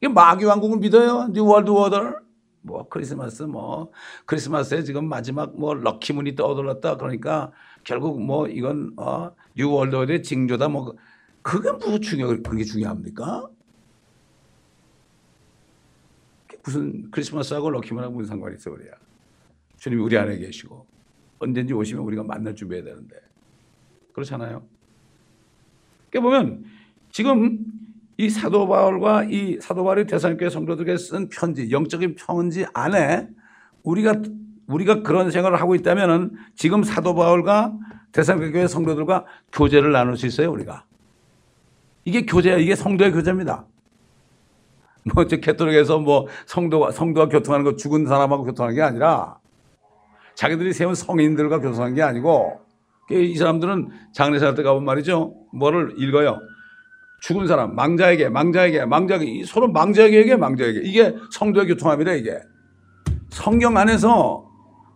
마귀 0.07 0.45
왕국을 0.45 0.79
믿어요? 0.79 1.29
New 1.33 1.45
World 1.45 1.69
Order? 1.69 2.19
뭐 2.61 2.87
크리스마스 2.89 3.43
뭐 3.43 3.91
크리스마스에 4.25 4.83
지금 4.83 5.07
마지막 5.07 5.57
뭐 5.57 5.73
lucky 5.73 6.04
moon이 6.04 6.35
떠돌았다 6.35 6.97
그러니까 6.97 7.51
결국 7.83 8.21
뭐 8.21 8.47
이건 8.47 8.93
어, 8.97 9.31
뉴 9.55 9.71
월드 9.71 9.95
워드의 9.95 10.23
징조다 10.23 10.69
뭐 10.69 10.95
그게 11.41 11.71
뭐 11.71 11.99
중요 11.99 12.27
그게 12.41 12.63
중요합니까? 12.63 13.47
무슨 16.63 17.11
크리스마스하고 17.11 17.69
lucky 17.69 17.87
moon하고 17.87 18.15
무슨 18.15 18.29
상관이 18.29 18.55
있어 18.55 18.71
그래야 18.71 18.93
주님이 19.77 20.01
우리 20.01 20.17
안에 20.17 20.37
계시고 20.39 20.87
언젠가 21.37 21.73
오시면 21.73 22.03
우리가 22.03 22.23
만날 22.23 22.55
준비해야 22.55 22.83
되는데 22.83 23.15
그렇잖아요. 24.13 24.65
그러니까 26.09 26.21
보면 26.21 26.65
지금 27.11 27.59
이 28.17 28.29
사도 28.29 28.67
바울과 28.67 29.25
이 29.25 29.59
사도 29.61 29.83
바울이 29.83 30.05
데살로니가 30.05 30.34
교회 30.34 30.49
성도들에게 30.49 30.97
쓴 30.97 31.29
편지, 31.29 31.69
영적인 31.71 32.15
편지 32.15 32.65
안에 32.73 33.27
우리가 33.83 34.21
우리가 34.67 35.03
그런 35.03 35.29
생활을 35.31 35.59
하고 35.61 35.75
있다면은 35.75 36.31
지금 36.55 36.83
사도 36.83 37.13
바울과 37.13 37.73
대사님교회 38.11 38.67
성도들과 38.67 39.25
교제를 39.51 39.91
나눌 39.91 40.17
수 40.17 40.25
있어요, 40.25 40.51
우리가. 40.51 40.85
이게 42.05 42.25
교제야, 42.25 42.57
이게 42.57 42.75
성도의 42.75 43.11
교제입니다. 43.11 43.65
뭐 45.13 45.27
저 45.27 45.37
캐톨릭에서 45.37 45.99
뭐 45.99 46.27
성도가 46.47 46.91
성도와 46.91 47.29
교통하는 47.29 47.63
거 47.63 47.75
죽은 47.75 48.07
사람하고 48.07 48.43
교통하는 48.43 48.75
게 48.75 48.81
아니라 48.81 49.37
자기들이 50.33 50.73
세운 50.73 50.95
성인들과 50.95 51.59
교통하는 51.59 51.93
게 51.93 52.01
아니고 52.01 52.59
이 53.11 53.35
사람들은 53.35 53.89
장례사 54.13 54.55
때 54.55 54.63
가본 54.63 54.83
말이죠. 54.83 55.35
뭐를 55.53 55.93
읽어요. 55.97 56.39
죽은 57.21 57.47
사람, 57.47 57.75
망자에게, 57.75 58.29
망자에게, 58.29 58.85
망자에게, 58.85 59.45
서로 59.45 59.67
망자에게, 59.71 60.35
망자에게. 60.35 60.81
이게 60.83 61.15
성도의 61.31 61.67
교통합니다, 61.67 62.13
이게. 62.13 62.39
성경 63.29 63.77
안에서 63.77 64.45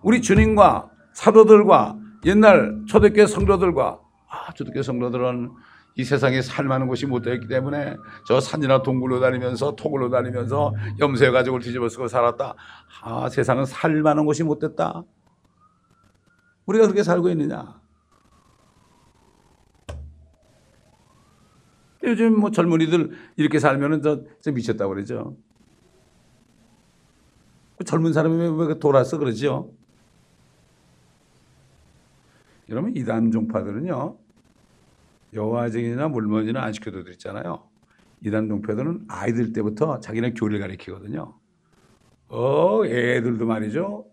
우리 0.01 0.21
주님과 0.21 0.89
사도들과 1.13 1.97
옛날 2.25 2.83
초대교회 2.88 3.25
성도들과, 3.25 3.99
아, 4.29 4.53
초대교회 4.53 4.83
성도들은 4.83 5.49
이 5.95 6.03
세상에 6.03 6.41
살만한 6.41 6.88
곳이 6.88 7.05
못 7.07 7.21
되었기 7.21 7.47
때문에 7.47 7.97
저 8.25 8.39
산이나 8.39 8.83
동굴로 8.83 9.19
다니면서 9.19 9.75
토굴로 9.75 10.09
다니면서 10.09 10.73
염소의 10.99 11.31
가족을 11.31 11.59
뒤집어 11.59 11.89
쓰고 11.89 12.07
살았다. 12.07 12.55
아, 13.01 13.29
세상은 13.29 13.65
살만한 13.65 14.25
곳이 14.25 14.43
못 14.43 14.59
됐다. 14.59 15.03
우리가 16.67 16.85
그렇게 16.85 17.03
살고 17.03 17.29
있느냐? 17.31 17.78
요즘 22.09 22.39
뭐 22.39 22.51
젊은이들 22.51 23.11
이렇게 23.37 23.59
살면은 23.59 24.01
저, 24.01 24.23
저 24.41 24.51
미쳤다고 24.51 24.93
그러죠. 24.93 25.37
그 27.77 27.83
젊은 27.83 28.11
사람이 28.13 28.35
왜, 28.35 28.67
왜 28.67 28.79
돌아서 28.79 29.17
그러죠? 29.17 29.71
여러분 32.69 32.95
이단 32.95 33.31
종파들은요 33.31 34.17
여호와 35.33 35.69
증인이나 35.69 36.07
물먼지나 36.09 36.61
안 36.61 36.73
시켜도들 36.73 37.11
있잖아요. 37.13 37.63
이단 38.25 38.47
종파들은 38.47 39.05
아이들 39.07 39.53
때부터 39.53 39.99
자기네 39.99 40.33
교리를 40.33 40.59
가리키거든요. 40.59 41.35
어 42.29 42.85
애들도 42.85 43.45
말이죠. 43.45 44.05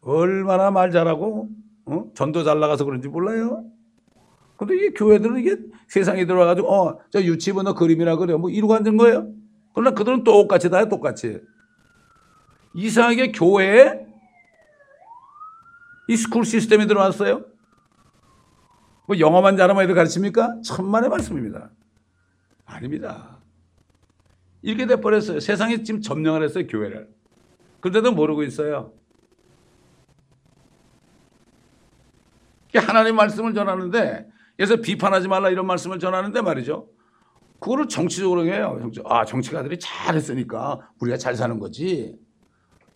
얼마나 0.00 0.70
말 0.70 0.90
잘하고 0.90 1.48
어? 1.86 2.10
전도 2.14 2.44
잘 2.44 2.60
나가서 2.60 2.84
그런지 2.84 3.08
몰라요. 3.08 3.64
근데 4.64 4.86
이 4.86 4.90
교회들은 4.90 5.38
이게 5.38 5.56
세상에 5.88 6.24
들어와가지고 6.24 6.68
어 6.72 6.98
저 7.10 7.20
유치원 7.20 7.64
너 7.64 7.74
그림이나 7.74 8.16
그려 8.16 8.36
뭐 8.36 8.48
이러고 8.48 8.74
앉은 8.74 8.96
거예요. 8.96 9.28
그러나 9.74 9.90
그들은 9.90 10.22
똑같이 10.22 10.70
다요 10.70 10.88
똑같이. 10.88 11.40
이상하게 12.74 13.32
교회에 13.32 14.06
이 16.08 16.16
school 16.16 16.44
시스템이 16.44 16.86
들어왔어요. 16.86 17.44
뭐 19.08 19.18
영어만 19.18 19.56
잘하면 19.56 19.82
애들 19.82 19.94
가르칩니까? 19.96 20.60
천만의 20.64 21.10
말씀입니다. 21.10 21.70
아닙니다. 22.64 23.38
이렇게 24.62 24.86
돼버렸어요. 24.86 25.40
세상에 25.40 25.82
지금 25.82 26.00
점령을 26.00 26.44
했어요, 26.44 26.66
교회를. 26.68 27.08
그런데도 27.80 28.12
모르고 28.12 28.44
있어요. 28.44 28.92
하나님 32.74 33.16
말씀을 33.16 33.54
전하는데, 33.54 34.30
그래서 34.56 34.76
비판하지 34.76 35.28
말라 35.28 35.50
이런 35.50 35.66
말씀을 35.66 35.98
전하는데 35.98 36.40
말이죠. 36.40 36.88
그거를 37.58 37.88
정치적으로 37.88 38.44
해요. 38.44 38.78
아, 39.04 39.24
정치가들이 39.24 39.78
잘했으니까 39.78 40.80
우리가 41.00 41.16
잘 41.16 41.36
사는 41.36 41.58
거지. 41.58 42.18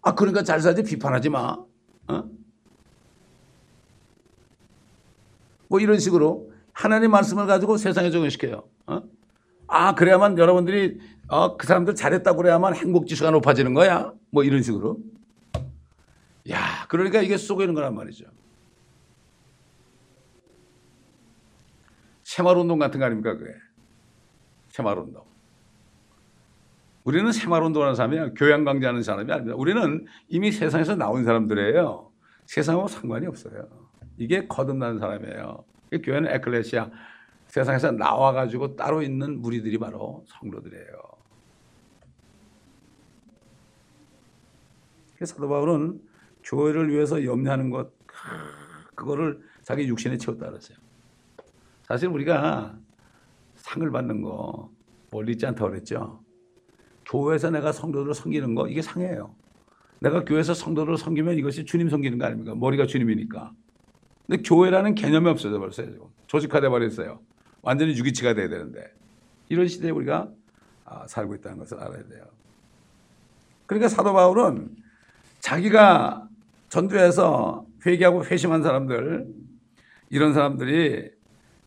아, 0.03 0.15
그러니까 0.15 0.43
잘 0.43 0.61
살지 0.61 0.83
비판하지 0.83 1.31
마. 1.31 1.57
어? 2.09 2.25
뭐 5.69 5.81
이런 5.81 5.99
식으로 5.99 6.53
하나님 6.73 7.11
말씀을 7.13 7.47
가지고 7.47 7.77
세상에 7.77 8.11
적용시켜요. 8.11 8.63
어? 8.87 9.03
아, 9.69 9.95
그래야만 9.95 10.39
여러분들이 10.39 10.99
어, 11.29 11.57
그 11.57 11.67
사람들 11.67 11.95
잘했다고 11.95 12.37
그래야만 12.37 12.75
행복 12.77 13.07
지수가 13.07 13.31
높아지는 13.33 13.75
거야. 13.75 14.13
뭐 14.31 14.45
이런 14.45 14.63
식으로. 14.63 14.99
야, 16.51 16.87
그러니까 16.89 17.21
이게 17.21 17.37
쏘고 17.37 17.67
는 17.67 17.75
거란 17.75 17.95
말이죠. 17.95 18.27
새마을운동 22.27 22.81
같은 22.81 22.99
거 22.99 23.07
아닙니까, 23.07 23.37
그게? 23.37 23.53
새마을운동. 24.71 25.25
우리는 27.05 27.31
새마을운동하는 27.31 27.95
사람이 27.95 28.35
교양 28.35 28.65
강좌하는 28.65 29.01
사람이 29.01 29.33
아닙니다. 29.33 29.57
우리는 29.57 30.05
이미 30.27 30.51
세상에서 30.51 30.97
나온 30.97 31.25
사람들이에요. 31.25 32.11
세상하고 32.47 32.89
상관이 32.89 33.29
없어요. 33.29 33.69
이게 34.19 34.49
거듭난 34.49 34.99
사람이에요. 34.99 35.65
교회는 36.03 36.35
에클레시아 36.35 36.91
세상에서 37.47 37.93
나와가지고 37.93 38.75
따로 38.75 39.03
있는 39.03 39.41
무리들이 39.41 39.79
바로 39.79 40.25
성도들이에요. 40.27 40.87
사도 45.25 45.49
바울은 45.49 46.03
교회를 46.43 46.91
위해서 46.91 47.25
염려하는 47.25 47.71
것 47.71 47.93
그거를 48.97 49.41
자기 49.63 49.87
육신에 49.87 50.17
채웠다 50.17 50.51
그랬어요. 50.51 50.86
사실 51.87 52.09
우리가 52.09 52.77
상을 53.55 53.89
받는 53.91 54.23
거 54.23 54.71
멀리 55.13 55.33
있지 55.33 55.47
않다고 55.47 55.71
그랬죠. 55.71 56.21
교회에서 57.07 57.51
내가 57.51 57.71
성도들을 57.71 58.13
섬기는 58.13 58.55
거 58.55 58.69
이게 58.69 58.83
상이에요. 58.83 59.35
내가 60.01 60.25
교회에서 60.25 60.53
성도들을 60.53 60.99
섬기면 60.99 61.37
이것이 61.39 61.65
주님 61.65 61.89
섬기는 61.89 62.19
거 62.19 62.27
아닙니까? 62.27 62.55
머리가 62.55 62.87
주님이니까. 62.87 63.53
근데 64.27 64.43
교회라는 64.43 64.97
개념이 64.97 65.29
없어져 65.29 65.59
버렸어요. 65.59 66.11
조직화돼 66.27 66.69
버렸어요. 66.69 67.21
완전히 67.63 67.97
유기치가 67.97 68.35
돼야 68.35 68.49
되는데 68.49 68.93
이런 69.49 69.69
시대에 69.69 69.91
우리가 69.91 70.29
아, 70.85 71.07
살고 71.07 71.37
있다는 71.37 71.59
것을 71.59 71.79
알아야 71.79 72.03
돼요. 72.09 72.25
그러니까 73.67 73.89
사도 73.89 74.13
바울은 74.13 74.71
자기가 75.39 76.29
전도해서 76.69 77.65
회개하고 77.85 78.25
회심한 78.25 78.63
사람들 78.63 79.27
이런 80.11 80.35
사람들이 80.35 81.16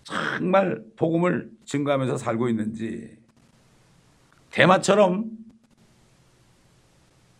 정말 0.10 0.84
복음을 0.95 1.52
증거하면서 1.65 2.17
살고 2.17 2.50
있는지 2.50 3.17
대마처럼 4.50 5.26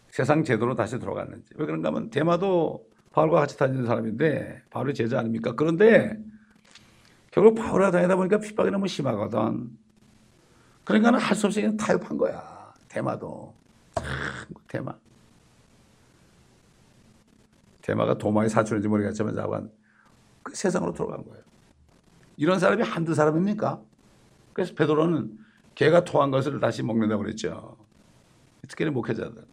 세상 0.10 0.44
제도로 0.44 0.76
다시 0.76 1.00
돌아갔는지 1.00 1.54
왜 1.56 1.66
그런가 1.66 1.90
하면 1.90 2.10
대마도 2.10 2.88
바울과 3.12 3.40
같이 3.40 3.58
다니는 3.58 3.86
사람인데 3.86 4.64
바울의 4.70 4.94
제자 4.94 5.20
아닙니까? 5.20 5.54
그런데 5.56 6.18
결국 7.32 7.56
바울과 7.56 7.92
다니다 7.92 8.16
보니까 8.16 8.40
핍박이 8.40 8.70
너무 8.70 8.88
심하거든. 8.88 9.70
그러니까 10.84 11.18
할수 11.18 11.48
없이 11.48 11.62
그냥 11.62 11.78
타협한 11.78 12.18
거야. 12.18 12.74
대마도. 12.88 13.54
대마. 14.68 14.94
대마가 17.82 18.18
도마의 18.18 18.50
사촌인지 18.50 18.88
모르겠지만 18.88 19.36
자관 19.36 19.72
그 20.44 20.54
세상으로 20.56 20.94
돌아간 20.94 21.24
거예요. 21.26 21.49
이런 22.39 22.58
사람이 22.58 22.84
한두 22.84 23.13
사람입니까? 23.13 23.82
그래서 24.54 24.73
베드로는 24.73 25.38
개가 25.75 26.06
토한 26.06 26.32
것을 26.32 26.62
다시 26.62 26.82
먹는다고 26.82 27.21
그랬죠. 27.21 27.75
특히는 28.65 28.93
목회자들. 28.93 29.45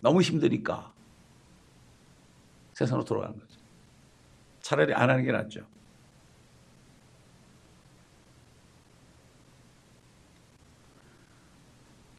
너무 0.00 0.22
힘드니까 0.22 0.92
세상으로 2.74 3.04
돌아가는 3.04 3.36
거죠. 3.36 3.58
차라리 4.60 4.94
안 4.94 5.10
하는 5.10 5.24
게 5.24 5.32
낫죠. 5.32 5.66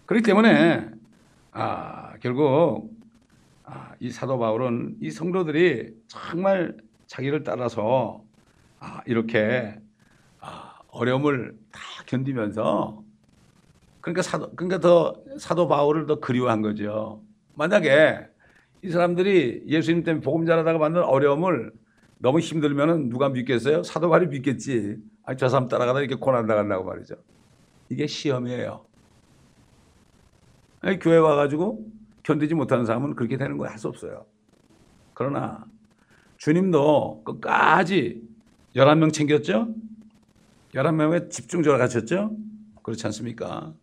그렇기 0.08 0.26
때문에 0.26 0.92
아, 1.54 2.18
결국 2.20 2.94
아, 3.64 3.94
이 4.02 4.10
사도 4.10 4.38
바울은 4.38 4.98
이 5.00 5.10
성도들이 5.10 5.96
정말 6.08 6.76
자기를 7.08 7.46
따라서 7.46 8.26
아, 8.26 8.29
이렇게 9.06 9.80
아, 10.40 10.80
어려움을 10.90 11.58
다 11.72 11.80
견디면서 12.06 13.04
그러니까 14.02 14.22
사도 14.22 14.52
그러니까 14.56 14.80
더 14.80 15.16
사도 15.38 15.68
바울을 15.68 16.06
더 16.06 16.20
그리워한 16.20 16.62
거죠. 16.62 17.22
만약에 17.56 18.28
이 18.82 18.90
사람들이 18.90 19.64
예수님 19.68 20.04
때문에 20.04 20.24
복음 20.24 20.46
전하다가 20.46 20.80
받는 20.80 21.04
어려움을 21.04 21.72
너무 22.18 22.40
힘들면은 22.40 23.10
누가 23.10 23.30
믿겠어요? 23.30 23.84
사도 23.84 24.10
바울이 24.10 24.28
믿겠지. 24.28 24.98
아, 25.24 25.36
저 25.36 25.50
사람 25.50 25.68
따라가다 25.68 26.00
이렇게 26.00 26.16
고난 26.16 26.48
당한다고 26.48 26.86
말이죠. 26.86 27.16
이게 27.90 28.08
시험이에요. 28.08 28.86
아니, 30.82 31.00
교회 31.00 31.18
와가지고 31.18 31.86
견디지 32.24 32.56
못하는 32.56 32.86
사람은 32.86 33.16
그렇게 33.16 33.38
되는 33.38 33.58
거할수 33.58 33.88
없어요. 33.88 34.26
그러나 35.14 35.66
주님도 36.38 37.24
끝까지 37.26 38.22
11명 38.76 39.12
챙겼죠? 39.12 39.74
11명에 40.74 41.30
집중적으로 41.30 41.80
가셨죠? 41.80 42.36
그렇지 42.84 43.06
않습니까? 43.08 43.74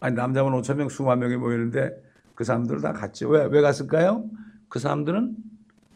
아니, 0.00 0.14
남자분 0.14 0.52
5천 0.54 0.76
명, 0.76 0.88
수만 0.88 1.18
명이 1.18 1.36
모이는데 1.36 1.90
그 2.34 2.44
사람들은 2.44 2.80
다 2.80 2.92
갔죠. 2.92 3.28
왜, 3.28 3.44
왜 3.44 3.60
갔을까요? 3.60 4.24
그 4.68 4.78
사람들은 4.78 5.36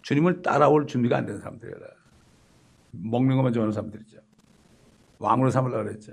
주님을 0.02 0.42
따라올 0.42 0.86
준비가 0.86 1.16
안 1.16 1.26
된 1.26 1.38
사람들이라. 1.38 1.78
먹는 2.90 3.36
것만 3.36 3.52
좋아하는 3.52 3.72
사람들이죠. 3.72 4.18
왕으로 5.18 5.50
삼으려고 5.50 5.84
그랬죠. 5.84 6.12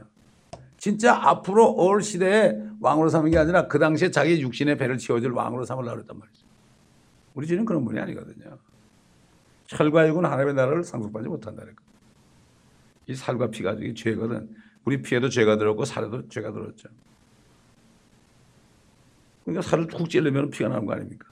진짜 0.78 1.16
앞으로 1.16 1.74
올 1.76 2.02
시대에 2.02 2.58
왕으로 2.80 3.10
삼는 3.10 3.32
게 3.32 3.38
아니라 3.38 3.68
그 3.68 3.78
당시에 3.78 4.10
자기 4.10 4.42
육신의 4.42 4.78
배를 4.78 4.98
채워줄 4.98 5.32
왕으로 5.32 5.66
삼으려고 5.66 5.98
그랬단 5.98 6.18
말이죠. 6.18 6.48
우리 7.34 7.46
주님 7.46 7.66
그런 7.66 7.84
분이 7.84 8.00
아니거든요. 8.00 8.58
철과 9.72 10.06
육은 10.08 10.26
하나님의 10.26 10.54
나라를 10.54 10.84
상속받지 10.84 11.30
못한다는 11.30 11.74
거. 11.74 11.82
이 13.08 13.16
살과 13.16 13.50
피가 13.50 13.78
이 13.80 13.94
죄거든. 13.94 14.54
우리 14.84 15.02
피에도 15.02 15.30
죄가 15.30 15.58
들었고 15.58 15.86
살에도 15.86 16.28
죄가 16.28 16.52
들었죠. 16.52 16.90
그러니까 19.46 19.62
살을 19.62 19.88
쿡 19.88 20.10
찌르면 20.10 20.50
피가 20.50 20.68
나는 20.68 20.86
거 20.86 20.94
아닙니까? 20.94 21.30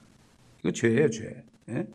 이거 0.60 0.72
죄예요, 0.72 1.10
죄. 1.10 1.44
예? 1.68 1.86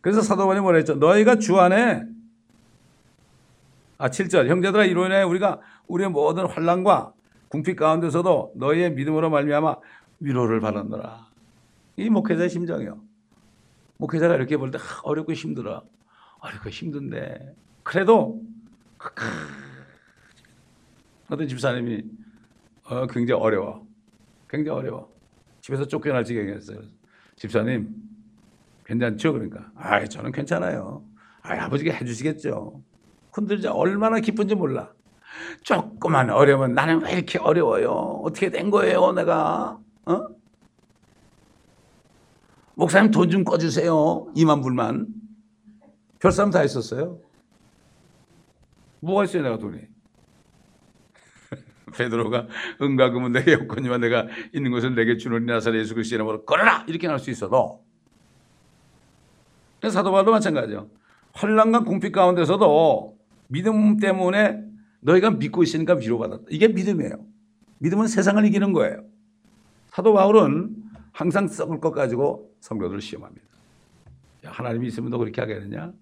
그래서 0.00 0.20
사도관이 0.20 0.60
뭐라 0.60 0.78
했죠? 0.78 0.96
너희가 0.96 1.36
주 1.36 1.60
안에 1.60 2.04
아 3.98 4.08
7절 4.10 4.48
형제들아 4.48 4.86
이로 4.86 5.06
인해 5.06 5.22
우리가 5.22 5.60
우리의 5.86 6.10
모든 6.10 6.46
환란과 6.46 7.12
궁핍 7.48 7.76
가운데서도 7.76 8.54
너희의 8.56 8.94
믿음으로 8.94 9.30
말미암아 9.30 9.76
위로를 10.18 10.58
받았노라. 10.58 11.28
이 11.98 12.10
목회자의 12.10 12.50
심정이요. 12.50 13.11
목회자가 14.02 14.34
이렇게 14.34 14.56
볼 14.56 14.70
때 14.72 14.78
어렵고 15.04 15.32
힘들어. 15.32 15.84
어렵고 16.40 16.70
힘든데 16.70 17.54
그래도 17.84 18.42
어떤 21.30 21.46
집사님이 21.46 22.02
어, 22.84 23.06
굉장히 23.06 23.40
어려워. 23.40 23.86
굉장히 24.48 24.76
어려워. 24.80 25.12
집에서 25.60 25.86
쫓겨날 25.86 26.24
지경이었어요. 26.24 26.80
집사님, 27.36 27.94
괜찮죠? 28.84 29.32
그러니까. 29.32 29.70
아 29.76 30.04
저는 30.04 30.32
괜찮아요. 30.32 31.04
아 31.42 31.54
아버지가 31.64 31.94
해주시겠죠. 31.94 32.82
흔들자 33.32 33.72
얼마나 33.72 34.18
기쁜지 34.18 34.56
몰라. 34.56 34.92
조그만 35.62 36.28
어려우면 36.28 36.74
나는 36.74 37.02
왜 37.02 37.12
이렇게 37.12 37.38
어려워요? 37.38 37.90
어떻게 38.24 38.50
된 38.50 38.68
거예요, 38.70 39.12
내가? 39.12 39.78
어? 40.06 40.26
목사님 42.74 43.10
돈 43.10 43.30
좀 43.30 43.44
꺼주세요. 43.44 44.26
2만 44.34 44.62
불만. 44.62 45.06
별싸움 46.18 46.50
다 46.50 46.60
했었어요. 46.60 47.18
뭐가 49.00 49.24
있어요, 49.24 49.42
내가 49.42 49.58
돈이? 49.58 49.78
베드로가 51.96 52.46
은과 52.80 53.10
금은 53.10 53.32
내게 53.32 53.54
없거니와 53.54 53.98
내가 53.98 54.26
있는 54.54 54.70
것을 54.70 54.94
내게 54.94 55.16
주노니 55.16 55.44
나사렛 55.46 55.80
예수 55.80 55.94
그리스도의 55.94 56.18
이름으로 56.18 56.44
걸어라 56.44 56.84
이렇게 56.88 57.06
할 57.08 57.18
수 57.18 57.30
있어도 57.30 57.84
사도 59.90 60.12
바울도 60.12 60.30
마찬가지죠. 60.30 60.88
환란과 61.32 61.80
궁핍 61.84 62.12
가운데서도 62.12 63.18
믿음 63.48 63.96
때문에 63.96 64.62
너희가 65.00 65.32
믿고 65.32 65.64
있으니까 65.64 65.94
위로받았다. 65.94 66.44
이게 66.50 66.68
믿음이에요. 66.68 67.16
믿음은 67.78 68.06
세상을 68.06 68.42
이기는 68.46 68.72
거예요. 68.72 69.02
사도 69.88 70.14
바울은 70.14 70.76
항상 71.12 71.46
썩을 71.46 71.80
것 71.80 71.92
가지고 71.92 72.54
성도들을 72.60 73.00
시험합니다. 73.00 73.46
야, 74.46 74.50
하나님이 74.50 74.88
있으면 74.88 75.10
너 75.10 75.18
그렇게 75.18 75.40
하겠느냐? 75.40 75.92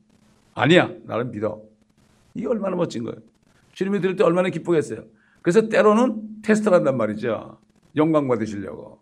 아니야. 0.55 0.90
나를 1.05 1.27
믿어. 1.27 1.62
이게 2.35 2.46
얼마나 2.46 2.77
멋진 2.77 3.05
거예요. 3.05 3.18
주님이 3.73 4.01
들을 4.01 4.16
때 4.16 4.25
얼마나 4.25 4.49
기쁘겠어요. 4.49 5.05
그래서 5.42 5.68
때로는 5.68 6.42
테스트를 6.42 6.77
한단 6.77 6.96
말이죠. 6.96 7.59
영광 7.96 8.29
받으시려고. 8.29 9.01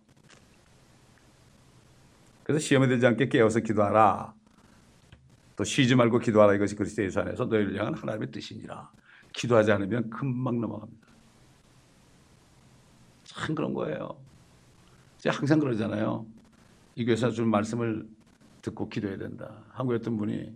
그래서 2.43 2.61
시험에 2.61 2.89
들지 2.89 3.07
않게 3.07 3.29
깨어서 3.29 3.61
기도하라. 3.61 4.33
또 5.57 5.65
쉬지 5.65 5.95
말고 5.95 6.21
기도하라. 6.21 6.55
이것이 6.55 6.77
그리스도 6.77 7.03
예수 7.05 7.21
안에서 7.21 7.45
너희를 7.45 7.79
향한 7.79 7.95
하나님의 7.95 8.31
뜻이니라. 8.31 8.91
기도하지 9.35 9.73
않으면 9.73 10.09
금방 10.09 10.61
넘어갑니다. 10.61 11.07
참 13.25 13.55
그런 13.55 13.75
거예요. 13.75 14.17
제가 15.19 15.37
항상 15.37 15.59
그러잖아요. 15.59 16.27
이 16.95 17.05
교회에서 17.05 17.31
준 17.31 17.49
말씀을 17.49 18.07
듣고 18.63 18.89
기도해야 18.89 19.19
된다. 19.19 19.63
한국에 19.71 19.99
어떤 19.99 20.17
분이 20.17 20.53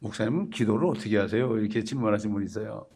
목사님은 0.00 0.50
기도를 0.50 0.88
어떻게 0.88 1.18
하세요? 1.18 1.58
이렇게 1.58 1.84
질문하신 1.84 2.32
분이 2.32 2.46
있어요. 2.46 2.86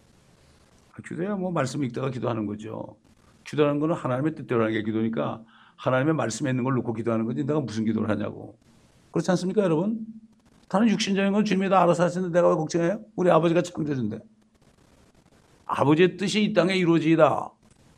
아, 0.92 1.02
기도야 1.06 1.36
뭐 1.36 1.50
말씀 1.50 1.82
읽다가 1.84 2.10
기도하는 2.10 2.46
거죠. 2.46 2.96
기도하는 3.44 3.80
거는 3.80 3.94
하나님의 3.94 4.34
뜻대로 4.34 4.62
하는 4.62 4.72
게 4.72 4.82
기도니까 4.82 5.42
하나님의 5.76 6.14
말씀에 6.14 6.50
있는 6.50 6.64
걸 6.64 6.74
놓고 6.74 6.94
기도하는 6.94 7.24
거지 7.24 7.44
내가 7.44 7.60
무슨 7.60 7.84
기도를 7.84 8.08
하냐고. 8.08 8.56
그렇지 9.10 9.30
않습니까 9.32 9.62
여러분? 9.62 10.06
다른 10.68 10.88
육신적인 10.88 11.32
건 11.32 11.44
주님이 11.44 11.68
다 11.68 11.82
알아서 11.82 12.04
하시는데 12.04 12.38
내가 12.38 12.48
왜 12.48 12.56
걱정해요? 12.56 13.00
우리 13.16 13.30
아버지가 13.30 13.62
창조주인데. 13.62 14.20
아버지의 15.66 16.16
뜻이 16.16 16.42
이 16.44 16.52
땅에 16.52 16.74
이루어지이다. 16.76 17.50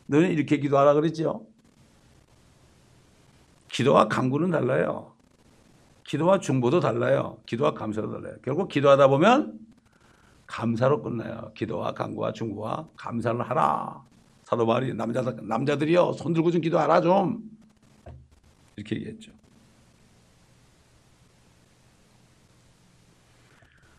너는 0.06 0.30
이렇게 0.30 0.58
기도하라 0.58 0.94
그랬죠. 0.94 1.46
기도와 3.76 4.08
강구는 4.08 4.50
달라요. 4.50 5.12
기도와 6.02 6.38
중보도 6.38 6.80
달라요. 6.80 7.36
기도와 7.44 7.74
감사도 7.74 8.10
달라요. 8.10 8.36
결국 8.42 8.68
기도하다 8.68 9.08
보면 9.08 9.58
감사로 10.46 11.02
끝나요. 11.02 11.52
기도와 11.54 11.92
강구와 11.92 12.32
중보와 12.32 12.88
감사를 12.96 13.38
하라. 13.38 14.02
사도 14.44 14.64
바울이 14.64 14.94
남자 14.94 15.20
남자들이요 15.20 16.14
손 16.14 16.32
들고 16.32 16.52
좀 16.52 16.62
기도하라 16.62 17.02
좀 17.02 17.42
이렇게 18.76 18.96
얘기했죠. 18.96 19.30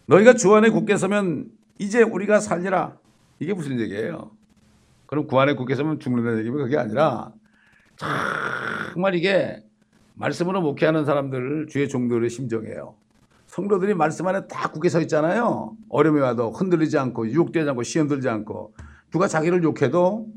너희가 0.07 0.33
주 0.33 0.55
안에 0.55 0.71
굳게 0.71 0.97
서면 0.97 1.51
이제 1.77 2.01
우리가 2.01 2.39
살리라. 2.39 2.97
이게 3.39 3.53
무슨 3.53 3.79
얘기예요? 3.79 4.31
그럼 5.05 5.27
구 5.27 5.39
안에 5.39 5.53
굳게 5.53 5.75
서면 5.75 5.99
죽는다는 5.99 6.39
얘기면 6.39 6.63
그게 6.63 6.79
아니라 6.79 7.31
정말 7.95 9.13
이게 9.13 9.66
말씀으로 10.17 10.61
목회하는 10.61 11.05
사람들 11.05 11.67
주의 11.69 11.87
종들의 11.87 12.29
심정이에요. 12.29 12.95
성도들이 13.47 13.93
말씀 13.93 14.27
안에 14.27 14.47
다 14.47 14.69
굳게 14.69 14.89
서 14.89 14.99
있잖아요. 15.01 15.75
어려움이 15.89 16.19
와도 16.19 16.51
흔들리지 16.51 16.97
않고 16.97 17.29
유혹되지 17.29 17.69
않고 17.69 17.83
시험 17.83 18.07
들지 18.07 18.27
않고 18.27 18.73
누가 19.11 19.27
자기를 19.27 19.63
욕해도 19.63 20.27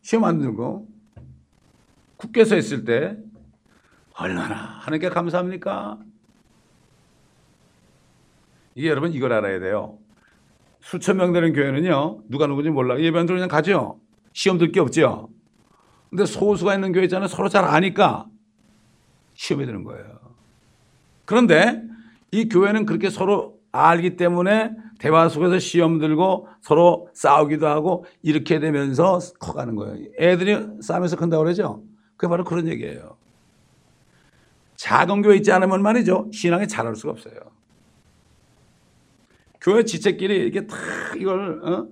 시험 0.00 0.24
안 0.24 0.38
들고 0.38 0.88
굳게 2.16 2.44
서 2.44 2.56
있을 2.56 2.84
때 2.84 3.16
얼마나 4.16 4.54
하나님께 4.54 5.08
감사합니까? 5.10 5.98
이게 8.76 8.88
여러분 8.88 9.12
이걸 9.12 9.32
알아야 9.32 9.58
돼요. 9.60 9.98
수천 10.80 11.16
명 11.16 11.32
되는 11.32 11.52
교회는요 11.52 12.22
누가 12.28 12.46
누군지 12.46 12.70
몰라 12.70 12.98
예배한 13.00 13.26
들 13.26 13.36
그냥 13.36 13.48
가죠. 13.48 14.00
시험 14.32 14.58
들 14.58 14.72
게 14.72 14.80
없죠. 14.80 15.28
근데 16.10 16.24
소수가 16.26 16.74
있는 16.74 16.92
교회 16.92 17.04
있잖아요. 17.04 17.26
서로 17.28 17.48
잘 17.48 17.64
아니까 17.64 18.26
시험이 19.34 19.66
되는 19.66 19.84
거예요. 19.84 20.18
그런데 21.24 21.82
이 22.30 22.48
교회는 22.48 22.86
그렇게 22.86 23.10
서로 23.10 23.58
알기 23.72 24.16
때문에 24.16 24.72
대화 24.98 25.28
속에서 25.28 25.58
시험 25.58 25.98
들고 25.98 26.48
서로 26.60 27.08
싸우기도 27.12 27.66
하고 27.66 28.06
이렇게 28.22 28.60
되면서 28.60 29.18
커가는 29.38 29.74
거예요. 29.74 30.06
애들이 30.18 30.66
싸우면서 30.80 31.16
큰다고 31.16 31.42
그러죠? 31.42 31.82
그게 32.16 32.28
바로 32.28 32.44
그런 32.44 32.68
얘기예요. 32.68 33.16
작은 34.76 35.22
교회 35.22 35.36
있지 35.36 35.52
않으면 35.52 35.82
말이죠. 35.82 36.30
신앙이 36.32 36.68
잘할 36.68 36.96
수가 36.96 37.12
없어요. 37.12 37.34
교회 39.60 39.84
지체끼리 39.84 40.36
이렇게 40.36 40.66
다 40.66 40.76
이걸, 41.16 41.60
어? 41.64 41.88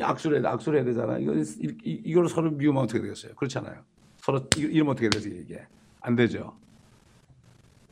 악수를 0.00 0.40
해야, 0.42 0.52
악수를 0.52 0.78
해야 0.78 0.84
되잖아. 0.84 1.18
이거, 1.18 1.32
이걸 1.82 2.28
서로 2.28 2.50
미우면 2.50 2.82
어떻게 2.82 3.00
되겠어요? 3.00 3.34
그렇잖아요. 3.34 3.76
서로 4.18 4.46
이러면 4.56 4.92
어떻게 4.92 5.08
되지, 5.08 5.30
이게? 5.44 5.62
안 6.00 6.16
되죠. 6.16 6.56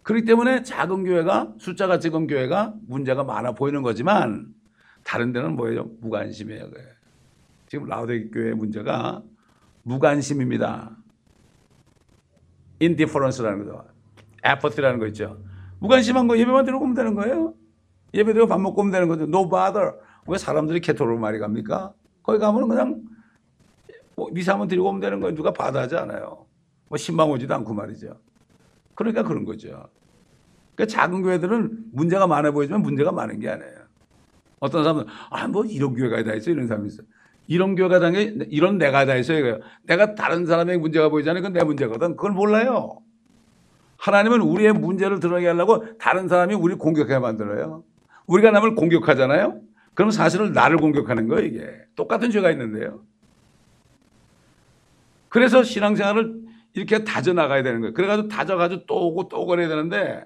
그렇기 0.02 0.24
때문에 0.24 0.62
작은 0.62 1.04
교회가 1.04 1.54
숫자가 1.58 1.98
적은 1.98 2.26
교회가 2.26 2.74
문제가 2.86 3.24
많아 3.24 3.52
보이는 3.52 3.82
거지만 3.82 4.46
다른 5.04 5.32
데는 5.32 5.54
뭐예요? 5.56 5.84
무관심이에요. 6.00 6.70
지금 7.68 7.86
라우데 7.86 8.30
교회의 8.30 8.54
문제가 8.54 9.22
무관심입니다. 9.82 10.96
indifference라는 12.80 13.64
거죠. 13.64 13.84
apathy라는 14.44 14.98
거 14.98 15.06
있죠. 15.08 15.40
무관심한 15.78 16.26
거 16.26 16.36
예배만 16.36 16.64
들고 16.64 16.84
오면 16.84 16.94
되는 16.94 17.14
거예요. 17.14 17.54
예배 18.14 18.32
드리고 18.32 18.48
밥 18.48 18.60
먹고 18.60 18.80
오면 18.80 18.92
되는 18.92 19.08
거죠. 19.08 19.24
no 19.24 19.48
bother. 19.48 19.92
왜 20.26 20.38
사람들이 20.38 20.80
캐톨로 20.80 21.18
말이 21.18 21.38
갑니까? 21.38 21.92
거기 22.22 22.38
가면 22.38 22.68
그냥 22.68 23.02
뭐 24.14 24.30
미사 24.32 24.52
한번 24.52 24.68
드리고 24.68 24.88
오면 24.88 25.00
되는 25.00 25.20
거예요. 25.20 25.34
누가 25.34 25.52
받아하지 25.52 25.96
않아요. 25.96 26.46
뭐 26.88 26.98
신방 26.98 27.30
오지도 27.30 27.54
않고 27.54 27.72
말이죠. 27.72 28.16
그러니까 28.94 29.22
그런 29.22 29.44
거죠. 29.44 29.88
그러니까 30.74 30.86
작은 30.86 31.22
교회들은 31.22 31.84
문제가 31.92 32.26
많아 32.26 32.50
보이지만 32.50 32.82
문제가 32.82 33.12
많은 33.12 33.40
게 33.40 33.48
아니에요. 33.48 33.82
어떤 34.60 34.84
사람은 34.84 35.06
아 35.30 35.48
뭐 35.48 35.64
이런 35.64 35.94
교회가 35.94 36.22
다 36.24 36.34
있어 36.34 36.50
이런 36.50 36.66
사람이 36.66 36.88
있어. 36.88 37.02
이런 37.48 37.74
교회가 37.74 37.98
다 37.98 38.10
이런 38.10 38.78
내가 38.78 39.04
다 39.04 39.16
있어 39.16 39.34
이거요. 39.34 39.58
내가 39.84 40.14
다른 40.14 40.46
사람의 40.46 40.78
문제가 40.78 41.08
보이잖아요. 41.08 41.42
그건 41.42 41.52
내 41.52 41.64
문제거든. 41.64 42.16
그걸 42.16 42.32
몰라요. 42.32 42.98
하나님은 43.98 44.40
우리의 44.40 44.72
문제를 44.72 45.20
드러내게 45.20 45.48
하려고 45.48 45.96
다른 45.98 46.28
사람이 46.28 46.54
우리 46.54 46.74
공격하게 46.74 47.18
만들어요. 47.18 47.84
우리가 48.26 48.50
남을 48.50 48.74
공격하잖아요. 48.74 49.60
그럼 49.94 50.10
사실은 50.10 50.52
나를 50.52 50.78
공격하는 50.78 51.28
거예요, 51.28 51.44
이게. 51.46 51.70
똑같은 51.94 52.30
죄가 52.30 52.50
있는데요. 52.50 53.02
그래서 55.28 55.62
신앙생활을 55.62 56.40
이렇게 56.74 57.04
다져나가야 57.04 57.62
되는 57.62 57.80
거예요. 57.80 57.94
그래가지고 57.94 58.28
다져가지고 58.28 58.86
또 58.86 59.08
오고 59.08 59.28
또 59.28 59.46
그래야 59.46 59.68
되는데 59.68 60.24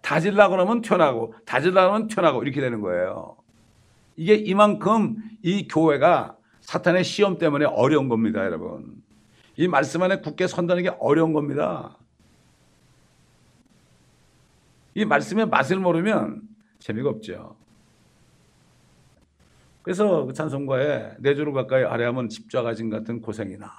다질라고 0.00 0.54
하면 0.54 0.80
튀어나고 0.80 1.34
다질라고 1.44 1.94
하면 1.94 2.08
튀어나고 2.08 2.42
이렇게 2.42 2.60
되는 2.60 2.80
거예요. 2.80 3.36
이게 4.16 4.34
이만큼 4.34 5.16
이 5.42 5.68
교회가 5.68 6.36
사탄의 6.60 7.04
시험 7.04 7.38
때문에 7.38 7.64
어려운 7.64 8.08
겁니다, 8.08 8.44
여러분. 8.44 9.02
이 9.56 9.66
말씀 9.66 10.02
안에 10.02 10.20
굳게 10.20 10.46
선다는 10.46 10.82
게 10.82 10.90
어려운 11.00 11.32
겁니다. 11.32 11.96
이 14.94 15.04
말씀의 15.04 15.46
맛을 15.46 15.78
모르면 15.78 16.42
재미가 16.78 17.08
없죠. 17.08 17.56
그래서 19.82 20.26
그 20.26 20.32
찬송가에 20.32 21.16
내 21.20 21.34
주를 21.34 21.52
가까이 21.52 21.82
아뢰하면 21.84 22.28
십자가 22.28 22.74
진 22.74 22.90
같은 22.90 23.20
고생이나 23.20 23.72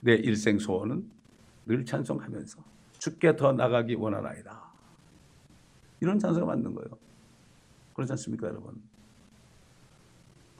내 0.00 0.14
일생 0.14 0.58
소원은 0.58 1.04
늘 1.70 1.84
찬송하면서 1.84 2.58
죽게 2.98 3.36
더 3.36 3.52
나가기 3.52 3.94
원하나이다. 3.94 4.60
이런 6.00 6.18
찬송을 6.18 6.44
만든 6.44 6.74
거예요. 6.74 6.88
그렇지 7.94 8.12
않습니까, 8.12 8.48
여러분? 8.48 8.82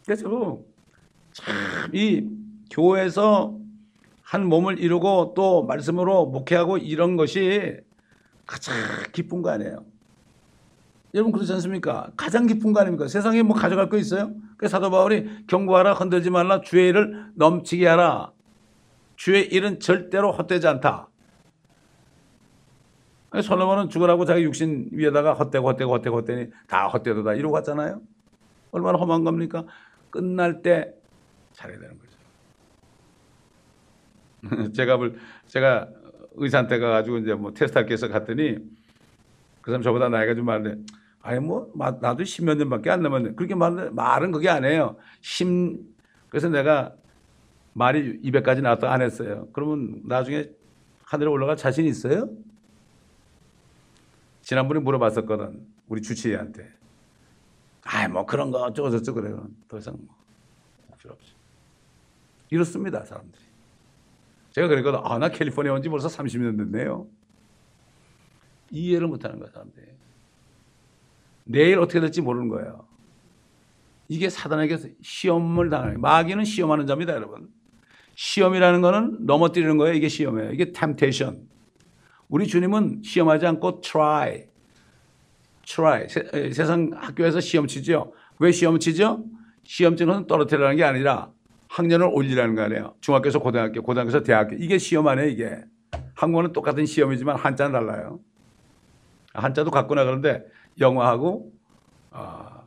그래서 0.05 0.61
참이 1.33 2.29
교회에서 2.71 3.59
한 4.23 4.47
몸을 4.47 4.79
이루고 4.79 5.35
또 5.35 5.65
말씀으로 5.65 6.27
목회하고 6.27 6.79
이런 6.79 7.17
것이 7.17 7.81
가장 8.47 8.77
기쁜 9.13 9.43
거 9.43 9.51
아니에요. 9.51 9.85
여러분 11.15 11.33
그렇지 11.33 11.53
않습니까? 11.55 12.13
가장 12.17 12.47
기쁜 12.47 12.73
거 12.73 12.81
아닙니까? 12.81 13.09
세상에 13.09 13.43
뭐 13.43 13.57
가져갈 13.57 13.89
거 13.89 13.97
있어요? 13.97 14.33
그 14.57 14.69
사도 14.69 14.93
바울이 14.93 15.45
경고하라 15.49 15.95
흔들지 15.95 16.31
말라 16.31 16.61
주의 16.61 16.89
일을 16.91 17.33
넘치게 17.35 17.89
하라. 17.89 18.33
주의 19.21 19.47
일은 19.53 19.81
절대로 19.81 20.33
헛되지 20.33 20.67
않다. 20.67 21.11
솔로몬은 23.43 23.91
죽으라고 23.91 24.25
자기 24.25 24.45
육신 24.45 24.89
위에다가 24.93 25.35
헛되고 25.35 25.69
헛되고 25.69 25.93
헛되고 25.93 26.17
헛되니 26.17 26.51
다 26.67 26.87
헛되도다 26.89 27.35
이러고 27.35 27.53
갔잖아요. 27.53 28.01
얼마나 28.71 28.97
험한 28.97 29.25
겁니까? 29.25 29.67
끝날 30.09 30.63
때 30.63 30.95
잘해야 31.53 31.79
되는 31.81 31.99
거죠. 34.41 34.73
제가 34.73 34.99
제가 35.45 35.91
의사한테 36.37 36.79
가가지고 36.79 37.19
이제 37.19 37.35
뭐 37.35 37.53
테스트할 37.53 37.85
게 37.85 37.93
있어 37.93 38.09
갔더니 38.09 38.57
그 39.61 39.71
사람 39.71 39.83
저보다 39.83 40.09
나이가 40.09 40.35
좀 40.35 40.47
많은데 40.47 40.83
아니 41.21 41.41
뭐 41.41 41.71
나도 42.01 42.25
십몇 42.25 42.57
년밖에 42.57 42.89
안 42.89 43.03
남았네. 43.03 43.33
그렇게 43.35 43.55
말 43.55 43.91
말은 43.91 44.33
그게 44.33 44.49
아니에요. 44.49 44.97
심 45.21 45.79
그래서 46.31 46.49
내가 46.49 46.95
말이 47.73 48.21
200까지 48.23 48.63
나왔다 48.63 48.93
안 48.93 49.03
했어요. 49.03 49.49
그러면 49.53 50.03
나중에 50.05 50.49
하늘에 51.05 51.29
올라갈 51.29 51.57
자신 51.57 51.87
있어요? 51.87 52.29
지난번에 54.43 54.81
물어봤었거든. 54.81 55.67
우리 55.89 56.03
주치의한테. 56.03 56.69
아이 57.85 58.09
뭐 58.09 58.27
그런 58.27 58.51
거 58.51 58.59
어쩌고 58.63 58.91
저쩌고 58.91 59.21
그래요. 59.21 59.49
더 59.69 59.79
이상 59.79 59.97
뭐 59.99 60.15
필요 60.99 61.13
없이. 61.15 61.33
이렇습니다 62.51 63.05
사람들이. 63.05 63.43
제가 64.53 64.67
그랬거든. 64.69 65.01
아 65.05 65.19
나 65.19 65.29
캘리포니아 65.29 65.73
온 65.73 65.83
지 65.83 65.89
벌써 65.89 66.09
30년 66.09 66.59
됐네요. 66.59 67.07
이해를 68.71 69.07
못 69.09 69.25
하는 69.25 69.39
거야 69.39 69.51
사람들이. 69.51 69.87
내일 71.45 71.79
어떻게 71.79 72.01
될지 72.01 72.21
모르는 72.21 72.49
거예요. 72.49 72.87
이게 74.09 74.29
사단에게 74.29 74.97
시험을 75.03 75.71
당하는 75.71 76.01
마귀는 76.01 76.45
시험하는 76.45 76.87
자입니다 76.87 77.15
여러분. 77.15 77.53
시험이라는 78.21 78.83
거는 78.83 79.17
넘어뜨리는 79.25 79.79
거예요. 79.79 79.95
이게 79.95 80.09
시험이에요. 80.09 80.53
이게 80.53 80.73
temptation. 80.73 81.49
우리 82.29 82.47
주님은 82.47 83.01
시험하지 83.03 83.47
않고 83.47 83.81
try. 83.81 84.45
try. 85.65 86.07
세, 86.07 86.53
상 86.53 86.91
학교에서 86.95 87.41
시험 87.41 87.67
치죠. 87.67 88.13
왜 88.39 88.53
시험 88.53 88.79
치죠? 88.79 89.25
시험 89.63 89.97
치는 89.97 90.13
것은 90.13 90.27
떨어뜨리라는 90.27 90.77
게 90.77 90.85
아니라 90.85 91.31
학년을 91.69 92.11
올리라는 92.13 92.55
거 92.55 92.63
아니에요. 92.63 92.95
중학교에서 93.01 93.39
고등학교, 93.39 93.81
고등학교에서 93.81 94.23
대학교. 94.23 94.55
이게 94.57 94.77
시험 94.77 95.09
아니에요, 95.09 95.31
이게. 95.31 95.59
한국어는 96.15 96.53
똑같은 96.53 96.85
시험이지만 96.85 97.37
한자는 97.37 97.73
달라요. 97.73 98.21
한자도 99.33 99.71
같구나 99.71 100.05
그런데 100.05 100.45
영어하고 100.79 101.51
어, 102.11 102.65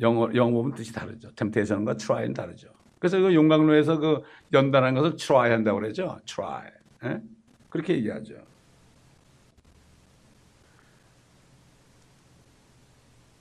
영어 0.00 0.28
영어 0.34 0.50
보면 0.50 0.74
뜻이 0.74 0.92
다르죠. 0.92 1.30
temptation과 1.36 1.98
try는 1.98 2.34
다르죠. 2.34 2.81
그래서 3.02 3.18
그 3.18 3.34
용광로에서 3.34 3.98
그 3.98 4.22
연단한 4.52 4.94
것을 4.94 5.16
try 5.16 5.50
한다고 5.50 5.80
그러죠. 5.80 6.20
try. 6.24 6.70
예? 7.02 7.20
그렇게 7.68 7.94
얘기하죠. 7.94 8.34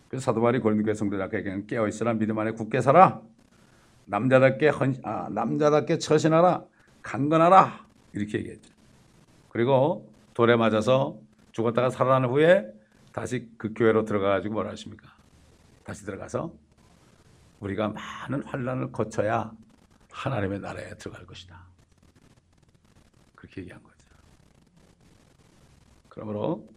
그래서 0.10 0.26
사도 0.26 0.42
바울이 0.42 0.58
고린도 0.58 0.92
성도들에게 0.92 1.66
깨어 1.68 1.88
있으라 1.88 2.14
믿음 2.14 2.40
안에 2.40 2.54
굳게 2.54 2.82
서라 2.82 3.22
남자답게 4.06 4.70
헌, 4.70 4.96
아, 5.04 5.30
남자답게 5.30 6.00
처신하라 6.00 6.64
강건하라 7.04 7.86
이렇게 8.14 8.40
얘기했죠. 8.40 8.74
그리고 9.50 10.10
돌에 10.34 10.56
맞아서 10.56 11.20
죽었다가 11.52 11.92
살아난 11.92 12.32
후에 12.32 12.66
다시 13.14 13.48
그 13.60 13.76
교회로 13.76 14.06
들어가 14.06 14.30
가지고 14.30 14.56
뭐라 14.56 14.72
하십니까? 14.72 15.14
다시 15.84 16.04
들어가서 16.04 16.52
우리가 17.62 17.90
많은 17.90 18.44
환란을 18.44 18.92
거쳐야 18.92 19.52
하나님의 20.12 20.60
나라에 20.60 20.96
들어갈 20.98 21.26
것이다. 21.26 21.66
그렇게 23.36 23.62
얘기한 23.62 23.82
거죠. 23.82 23.96
그러므로 26.10 26.68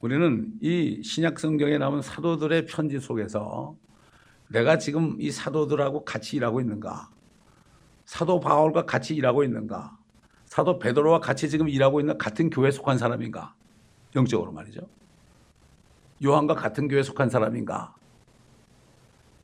우리는 0.00 0.52
이 0.60 1.02
신약 1.02 1.38
성경에 1.40 1.78
나온 1.78 2.02
사도들의 2.02 2.66
편지 2.66 3.00
속에서 3.00 3.74
내가 4.48 4.78
지금 4.78 5.16
이 5.20 5.30
사도들하고 5.30 6.04
같이 6.04 6.36
일하고 6.36 6.60
있는가? 6.60 7.10
사도 8.04 8.38
바울과 8.38 8.86
같이 8.86 9.14
일하고 9.14 9.42
있는가? 9.42 9.98
사도 10.44 10.78
베드로와 10.78 11.18
같이 11.20 11.48
지금 11.48 11.68
일하고 11.68 11.98
있는 11.98 12.18
같은 12.18 12.50
교회에 12.50 12.70
속한 12.70 12.98
사람인가? 12.98 13.54
영적으로 14.14 14.52
말이죠. 14.52 14.82
요한과 16.24 16.54
같은 16.54 16.86
교회에 16.86 17.02
속한 17.02 17.30
사람인가? 17.30 17.95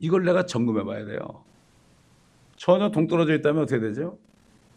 이걸 0.02 0.24
내가 0.24 0.44
점검해 0.44 0.82
봐야 0.82 1.04
돼요. 1.04 1.44
전혀 2.56 2.90
동떨어져 2.90 3.34
있다면 3.34 3.62
어떻게 3.62 3.80
되죠? 3.80 4.18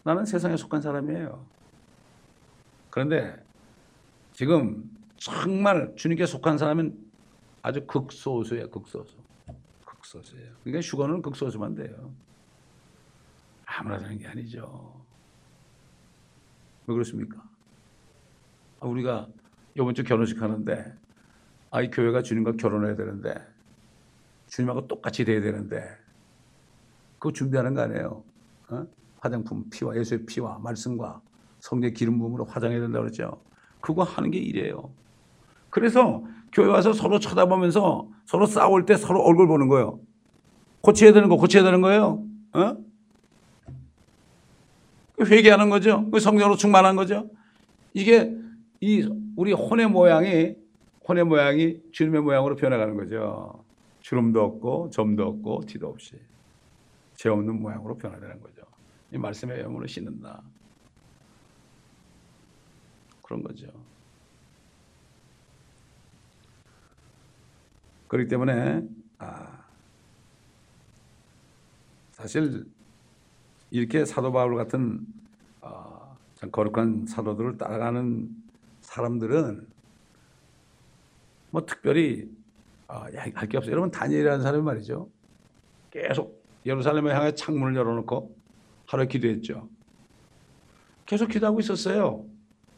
나는 0.04 0.24
세상에 0.24 0.56
속한 0.56 0.80
사람이에요. 0.80 1.44
그런데 2.90 3.36
지금 4.32 4.88
정말 5.16 5.92
주님께 5.96 6.26
속한 6.26 6.58
사람은 6.58 6.96
아주 7.60 7.84
극소수예요, 7.86 8.70
극소수. 8.70 9.16
극소수예요. 9.84 10.52
그러니까 10.62 10.88
휴거는 10.88 11.22
극소수만 11.22 11.74
돼요. 11.74 12.14
아무나 13.64 13.98
되는 13.98 14.16
게 14.18 14.28
아니죠. 14.28 15.04
왜 16.86 16.94
그렇습니까? 16.94 17.42
아, 18.78 18.86
우리가 18.86 19.26
이번 19.74 19.92
주 19.92 20.04
결혼식 20.04 20.40
하는데 20.40 20.94
아이 21.72 21.90
교회가 21.90 22.22
주님과 22.22 22.52
결혼해야 22.52 22.94
되는데 22.94 23.55
주님하고 24.56 24.86
똑같이 24.86 25.24
돼야 25.24 25.40
되는데 25.42 25.84
그거 27.18 27.32
준비하는 27.32 27.74
거 27.74 27.82
아니에요. 27.82 28.22
어? 28.70 28.86
화장품 29.20 29.68
피와 29.70 29.96
예수의 29.96 30.24
피와 30.24 30.58
말씀과 30.60 31.20
성령 31.60 31.92
기름 31.92 32.18
부음으로 32.18 32.46
화장해야 32.46 32.80
된다 32.80 33.00
그러죠. 33.00 33.42
그거 33.80 34.02
하는 34.02 34.30
게 34.30 34.38
일이에요. 34.38 34.90
그래서 35.68 36.22
교회 36.52 36.68
와서 36.68 36.94
서로 36.94 37.18
쳐다보면서 37.18 38.08
서로 38.24 38.46
싸울 38.46 38.86
때 38.86 38.96
서로 38.96 39.20
얼굴 39.20 39.46
보는 39.46 39.68
거예요. 39.68 40.00
고쳐야 40.80 41.12
되는 41.12 41.28
거 41.28 41.36
고쳐야 41.36 41.62
되는 41.62 41.82
거예요. 41.82 42.24
어? 42.54 42.76
회개하는 45.20 45.68
거죠. 45.68 46.10
성령으로 46.18 46.56
충만한 46.56 46.96
거죠. 46.96 47.28
이게 47.92 48.34
이 48.80 49.06
우리 49.36 49.52
혼의 49.52 49.88
모양이 49.88 50.54
혼의 51.06 51.24
모양이 51.24 51.80
주님의 51.92 52.22
모양으로 52.22 52.56
변해가는 52.56 52.96
거죠. 52.96 53.65
주름도 54.06 54.40
없고 54.40 54.90
점도 54.90 55.26
없고 55.26 55.62
티도 55.66 55.88
없이 55.88 56.16
죄 57.16 57.28
없는 57.28 57.60
모양으로 57.60 57.96
변화되는 57.98 58.40
거죠. 58.40 58.62
이 59.12 59.18
말씀의 59.18 59.64
영으로 59.64 59.84
씻는다. 59.84 60.40
그런 63.20 63.42
거죠. 63.42 63.66
그렇기 68.06 68.28
때문에 68.28 68.86
아, 69.18 69.64
사실 72.12 72.64
이렇게 73.72 74.04
사도 74.04 74.30
바울 74.30 74.54
같은 74.54 75.04
어, 75.60 76.16
거룩한 76.52 77.06
사도들을 77.06 77.58
따라가는 77.58 78.28
사람들은 78.82 79.66
뭐 81.50 81.66
특별히 81.66 82.35
아, 82.88 83.06
할게 83.34 83.56
없어요. 83.56 83.72
여러분 83.72 83.90
다니엘이라는 83.90 84.42
사람이 84.42 84.62
말이죠. 84.62 85.10
계속 85.90 86.44
예루살렘을 86.64 87.14
향해 87.14 87.34
창문을 87.34 87.74
열어놓고 87.76 88.36
하루에 88.86 89.06
기도했죠. 89.06 89.68
계속 91.04 91.28
기도하고 91.28 91.60
있었어요. 91.60 92.24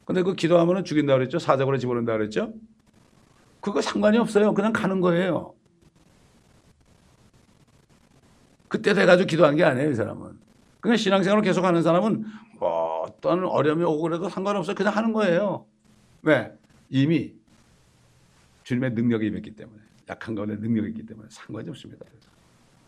근데 0.05 0.23
그 0.23 0.35
기도하면 0.35 0.85
죽인다 0.85 1.15
그랬죠. 1.15 1.39
사자고로 1.39 1.79
집어넣는다 1.79 2.17
그랬죠. 2.17 2.55
그거 3.61 3.83
상관이 3.83 4.19
없어요. 4.19 4.55
그냥 4.55 4.73
가는 4.73 5.01
거예요. 5.01 5.55
그때 8.69 8.95
돼가지고 8.95 9.27
기도한 9.27 9.57
게 9.57 9.65
아니에요, 9.65 9.91
이 9.91 9.95
사람은. 9.95 10.39
그냥 10.81 10.97
신앙생활을 10.97 11.43
계속 11.43 11.65
하는 11.65 11.83
사람은 11.83 12.25
뭐 12.59 13.03
어떤 13.03 13.45
어려움이 13.45 13.83
오고 13.85 14.03
그래도 14.03 14.29
상관없어요. 14.29 14.75
그냥 14.77 14.95
하는 14.97 15.13
거예요. 15.13 15.67
왜? 16.23 16.53
이미 16.89 17.35
주님의 18.65 18.93
능력이 18.93 19.27
임했기 19.27 19.57
때문에 19.57 19.88
약한 20.09 20.35
가운데 20.35 20.57
능력이 20.57 20.89
있기 20.91 21.07
때문에 21.07 21.29
상관이 21.31 21.69
없습니다. 21.71 22.05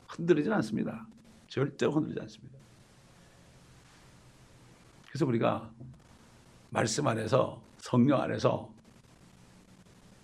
흔들리진 0.09 0.53
않습니다. 0.55 1.07
절대로 1.49 1.93
흔들리지 1.93 2.21
않습니다. 2.23 2.59
그래서 5.09 5.27
우리가 5.27 5.71
말씀 6.71 7.07
안에서 7.07 7.61
성령 7.79 8.21
안에서 8.21 8.73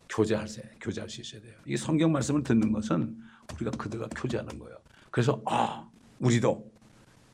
교제할 0.09 0.47
때 0.47 0.71
교제할 0.81 1.09
수 1.11 1.21
있어야 1.21 1.41
돼요. 1.43 1.55
이 1.67 1.77
성경 1.77 2.13
말씀을 2.13 2.43
듣는 2.43 2.73
것은 2.73 3.17
우리가 3.55 3.73
그들과 3.73 4.09
교제하는 4.09 4.59
거예요. 4.59 4.77
그래서 5.11 5.43
아 5.47 5.89
우리도 6.21 6.71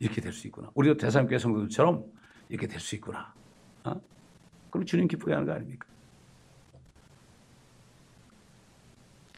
이렇게 0.00 0.20
될 0.20 0.32
수 0.32 0.46
있구나. 0.48 0.70
우리도 0.74 0.96
대사님께 0.96 1.38
성도들처럼 1.38 2.04
이렇게 2.48 2.66
될 2.66 2.80
수 2.80 2.94
있구나. 2.96 3.32
어? 3.84 4.00
그럼 4.70 4.86
주님 4.86 5.06
기쁘게 5.06 5.32
하는 5.32 5.46
거 5.46 5.52
아닙니까? 5.52 5.86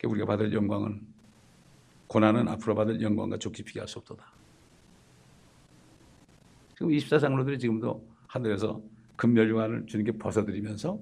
우리가 0.06 0.26
받을 0.26 0.52
영광은 0.52 1.00
고난은 2.06 2.48
앞으로 2.48 2.74
받을 2.74 3.00
영광과 3.00 3.38
좋기 3.38 3.62
비교할 3.64 3.88
수 3.88 3.98
없도다. 3.98 4.24
지금 6.74 6.88
24장로들이 6.88 7.58
지금도 7.58 8.06
하늘에서 8.26 8.82
금멸류관을 9.16 9.86
주님께 9.86 10.12
벗어드리면서 10.18 10.98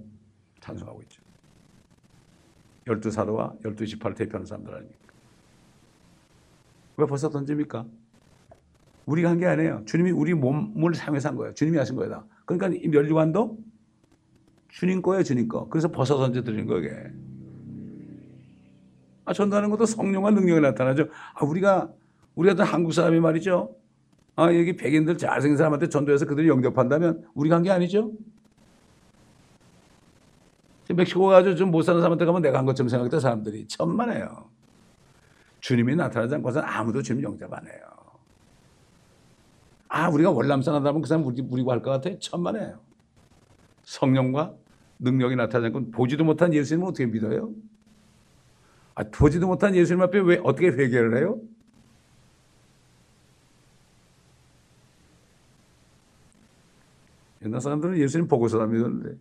찬송하고 0.61 1.03
있죠. 1.03 1.23
열두 2.87 3.11
사도와 3.11 3.55
열두 3.65 3.87
지파를 3.87 4.17
대표하는 4.17 4.47
사람들 4.47 4.75
아닙니까? 4.75 4.99
왜 6.97 7.07
벗어 7.07 7.31
던집니까? 7.31 7.87
우리가 9.07 9.31
한 9.31 9.39
게 9.39 9.47
아니에요. 9.47 9.83
주님이 9.87 10.11
우리 10.13 10.35
몸을 10.35 10.95
사용해서 10.95 11.31
한 11.31 11.37
거예요. 11.37 11.55
주님이 11.55 11.79
하신 11.79 11.97
거다. 11.97 12.25
그러니까 12.45 12.69
이 12.81 12.87
멸류관도 12.89 13.59
주님 14.69 15.03
거예요, 15.03 15.23
주님 15.23 15.49
거. 15.49 15.69
그래서 15.69 15.91
벗어 15.91 16.17
던져 16.19 16.43
드리는. 16.43 16.65
아, 16.71 17.11
전도하는 19.33 19.71
것도 19.71 19.87
성령과 19.87 20.31
능력이 20.31 20.61
나타나죠. 20.61 21.09
아, 21.35 21.45
우리가 21.45 21.91
우리 22.35 22.49
같은 22.49 22.65
한국 22.65 22.93
사람이 22.93 23.21
말이죠. 23.21 23.75
아, 24.37 24.47
여기 24.55 24.77
백인들 24.77 25.19
잘생긴 25.19 25.57
사람한테 25.57 25.89
전도해서 25.89 26.27
그들이 26.27 26.49
영접한다면 26.49 27.25
우리가 27.35 27.57
한 27.57 27.63
게 27.63 27.71
아니죠. 27.71 28.13
멕시코 30.95 31.27
가서 31.29 31.55
좀 31.55 31.71
못 31.71 31.83
사는 31.83 32.01
사람한테 32.01 32.25
가면 32.27 32.43
내가 32.43 32.59
한 32.59 32.67
것처럼 32.67 32.89
생각했던 32.89 33.21
사람들이 33.21 33.67
천만에요. 33.69 34.51
주님이 35.61 35.97
나타나지 35.97 36.35
않고서는 36.35 36.69
아무도 36.69 37.01
주님 37.03 37.23
영접 37.23 37.51
안 37.53 37.67
해요. 37.67 37.81
아, 39.89 40.09
우리가 40.09 40.31
월남산 40.31 40.75
하다 40.75 40.93
보면 40.93 41.03
그 41.03 41.09
사람 41.09 41.25
우리, 41.27 41.41
우리고 41.43 41.71
할것 41.71 42.03
같아? 42.03 42.19
천만에요. 42.19 42.81
성령과 43.85 44.55
능력이 44.99 45.37
나타나지 45.37 45.67
않고 45.67 45.91
보지도 45.93 46.25
못한 46.25 46.53
예수님을 46.53 46.89
어떻게 46.89 47.07
믿어요? 47.07 47.51
아, 48.95 49.05
보지도 49.05 49.47
못한 49.47 49.75
예수님 49.75 50.03
앞에 50.03 50.21
왜 50.21 50.41
어떻게 50.43 50.69
회개를 50.69 51.17
해요? 51.17 51.41
옛날 57.45 57.61
사람들은 57.61 57.99
예수님 57.99 58.29
보고서 58.29 58.65
믿었는데. 58.67 59.17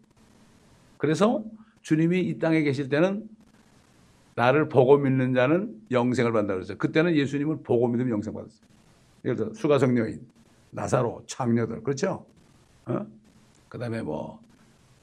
그래서 0.97 1.43
주님이 1.81 2.21
이 2.21 2.37
땅에 2.37 2.61
계실 2.61 2.89
때는 2.89 3.27
나를 4.35 4.69
보고 4.69 4.97
믿는 4.97 5.33
자는 5.33 5.81
영생을 5.89 6.31
받는다 6.31 6.53
그랬어요. 6.53 6.77
그때는 6.77 7.15
예수님을 7.15 7.63
보고 7.63 7.87
믿으면 7.87 8.11
영생 8.11 8.33
받았어요. 8.33 8.61
예를 9.25 9.35
들어 9.35 9.53
수가성 9.53 9.97
여인, 9.97 10.25
나사로, 10.71 11.23
창녀들 11.27 11.83
그렇죠? 11.83 12.25
어? 12.85 13.05
그다음에 13.69 14.01
뭐 14.01 14.39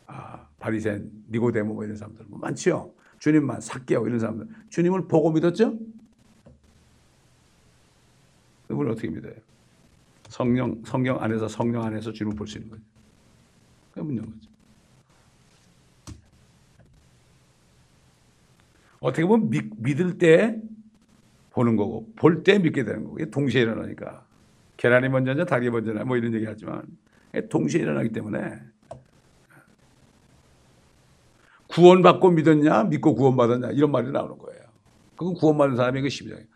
아, 0.07 0.47
바리새인, 0.59 1.11
니고데모 1.31 1.75
뭐 1.75 1.85
이런 1.85 1.97
사람들 1.97 2.25
뭐 2.29 2.39
많지요. 2.39 2.91
주님만 3.19 3.61
삭개오 3.61 4.07
이런 4.07 4.19
사람들 4.19 4.47
주님을 4.71 5.09
보고 5.09 5.31
믿었죠? 5.33 5.79
그걸 8.69 8.91
어떻게 8.91 9.09
믿어요? 9.09 9.35
성령 10.29 10.83
성경 10.85 11.23
안에서 11.23 11.49
성령 11.49 11.85
안에서 11.85 12.13
주님을 12.13 12.37
볼 12.37 12.47
수 12.47 12.59
있는 12.59 12.71
거죠. 12.71 12.83
그게 13.93 14.03
문제인 14.03 14.27
거죠. 14.31 14.49
어떻게 19.01 19.25
보면 19.25 19.49
믿, 19.51 19.71
믿을 19.79 20.19
때 20.19 20.61
보는 21.51 21.77
거고 21.77 22.13
볼 22.17 22.43
때 22.43 22.59
믿게 22.59 22.85
되는 22.85 23.05
거고 23.05 23.19
이게 23.19 23.31
동시에 23.31 23.63
일어나니까 23.63 24.27
계란이 24.77 25.09
먼저냐 25.09 25.45
닭이 25.45 25.71
먼저냐 25.71 26.05
뭐 26.05 26.17
이런 26.17 26.35
얘기 26.35 26.45
하지만 26.47 26.83
동시에 27.49 27.81
일어나기 27.83 28.11
때문에 28.11 28.61
구원받고 31.79 32.31
믿었냐 32.31 32.85
믿고 32.85 33.15
구원받았냐 33.15 33.71
이런 33.71 33.91
말이 33.93 34.11
나오는 34.11 34.37
거예요. 34.37 34.63
그건 35.17 35.35
구원받은 35.35 35.77
사람이 35.77 36.03
그 36.03 36.09
12장에 36.09 36.47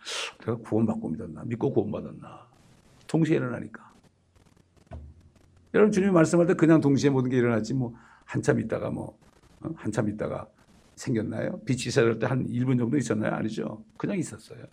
내가 0.40 0.56
구원받고 0.56 1.08
믿었나 1.08 1.42
믿고 1.44 1.72
구원받았나 1.72 2.46
동시에 3.06 3.36
일어나니까 3.36 3.92
여러분 5.74 5.90
주님이 5.90 6.12
말씀할 6.12 6.46
때 6.46 6.54
그냥 6.54 6.80
동시에 6.80 7.10
모든 7.10 7.30
게 7.30 7.36
일어났지 7.38 7.74
뭐 7.74 7.94
한참 8.24 8.60
있다가 8.60 8.90
뭐 8.90 9.18
어? 9.60 9.70
한참 9.76 10.08
있다가 10.08 10.48
생겼나요? 10.96 11.60
빛이 11.64 11.90
새를 11.90 12.18
때한 12.18 12.46
1분 12.46 12.78
정도 12.78 12.96
있었나요? 12.96 13.34
아니죠. 13.34 13.82
그냥 13.96 14.18
있었어요. 14.18 14.64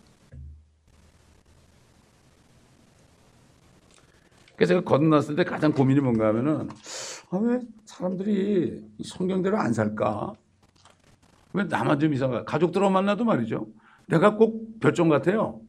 그래서 4.60 4.74
제가 4.74 4.84
건너났을 4.84 5.36
때 5.36 5.42
가장 5.42 5.72
고민이 5.72 6.00
뭔가 6.00 6.26
하면은 6.28 6.68
아, 7.30 7.38
왜 7.38 7.60
사람들이 7.86 8.84
성경대로 9.02 9.56
안 9.56 9.72
살까? 9.72 10.34
왜 11.54 11.64
나만 11.64 11.98
좀 11.98 12.12
이상할까? 12.12 12.44
가족들하고 12.44 12.92
만나도 12.92 13.24
말이죠. 13.24 13.66
내가 14.04 14.36
꼭 14.36 14.78
별종 14.78 15.08
같아요. 15.08 15.62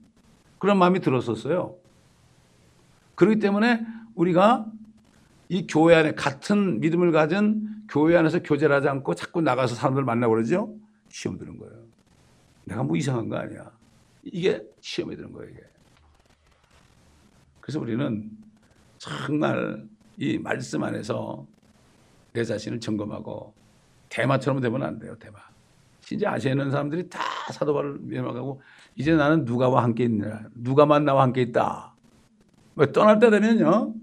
그런 0.60 0.78
마음이 0.78 1.00
들었었어요. 1.00 1.78
그렇기 3.16 3.40
때문에 3.40 3.80
우리가 4.14 4.66
이 5.48 5.68
교회 5.68 5.96
안에 5.96 6.14
같은 6.16 6.82
믿음을 6.82 7.14
가진 7.14 7.70
교회 7.88 8.18
안에서 8.18 8.44
교제를 8.44 8.76
하지 8.76 8.90
않고 8.90 9.16
자꾸 9.16 9.40
나가서 9.40 9.74
사람들 9.74 10.04
만나고 10.04 10.34
그러죠? 10.34 10.76
시험 11.08 11.38
드는 11.38 11.58
거예요. 11.58 11.76
내가 12.66 12.84
뭐 12.84 12.98
이상한 12.98 13.30
거 13.30 13.38
아니야. 13.38 13.72
이게 14.24 14.62
시험이 14.82 15.16
드는 15.16 15.32
거예요, 15.32 15.50
이게. 15.50 15.62
그래서 17.62 17.80
우리는 17.80 18.30
정말 19.02 19.84
이 20.16 20.38
말씀 20.38 20.84
안에서 20.84 21.48
내 22.34 22.44
자신을 22.44 22.80
점검하고 22.80 23.52
대마처럼 24.10 24.62
되면 24.62 24.84
안 24.84 25.00
돼요, 25.00 25.16
대마. 25.18 25.40
진짜 26.02 26.34
아시아 26.34 26.52
있는 26.52 26.70
사람들이 26.70 27.10
다 27.10 27.20
사도바를 27.52 27.98
면하고 28.02 28.62
이제 28.96 29.16
나는 29.16 29.44
누가와 29.44 29.82
함께 29.82 30.04
있느냐. 30.04 30.44
누가만 30.54 31.04
나와 31.04 31.24
함께 31.24 31.42
있다. 31.42 31.96
왜 32.76 32.92
떠날 32.92 33.18
때 33.18 33.32
되면요. 33.32 33.96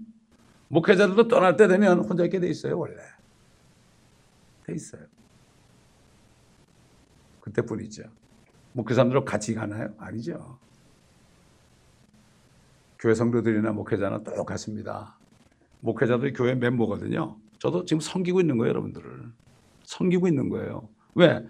목회자들도 0.67 1.29
떠날 1.29 1.55
때 1.55 1.69
되면 1.69 1.99
혼자 1.99 2.25
있게 2.25 2.41
돼 2.41 2.49
있어요, 2.49 2.77
원래. 2.77 2.95
돼 4.65 4.73
있어요. 4.73 5.03
그때뿐이죠. 7.39 8.03
목회 8.73 8.93
사람들하고 8.93 9.25
같이 9.25 9.55
가나요? 9.55 9.93
아니죠. 9.97 10.59
교회 12.99 13.13
성도들이나 13.13 13.71
목회자는 13.71 14.23
똑같습니다. 14.25 15.17
목회자들이 15.79 16.33
교회 16.33 16.53
멤버거든요. 16.53 17.37
저도 17.57 17.85
지금 17.85 18.01
섬기고 18.01 18.41
있는 18.41 18.57
거예요, 18.57 18.69
여러분들을. 18.69 19.09
섬기고 19.83 20.27
있는 20.27 20.49
거예요. 20.49 20.89
왜? 21.15 21.43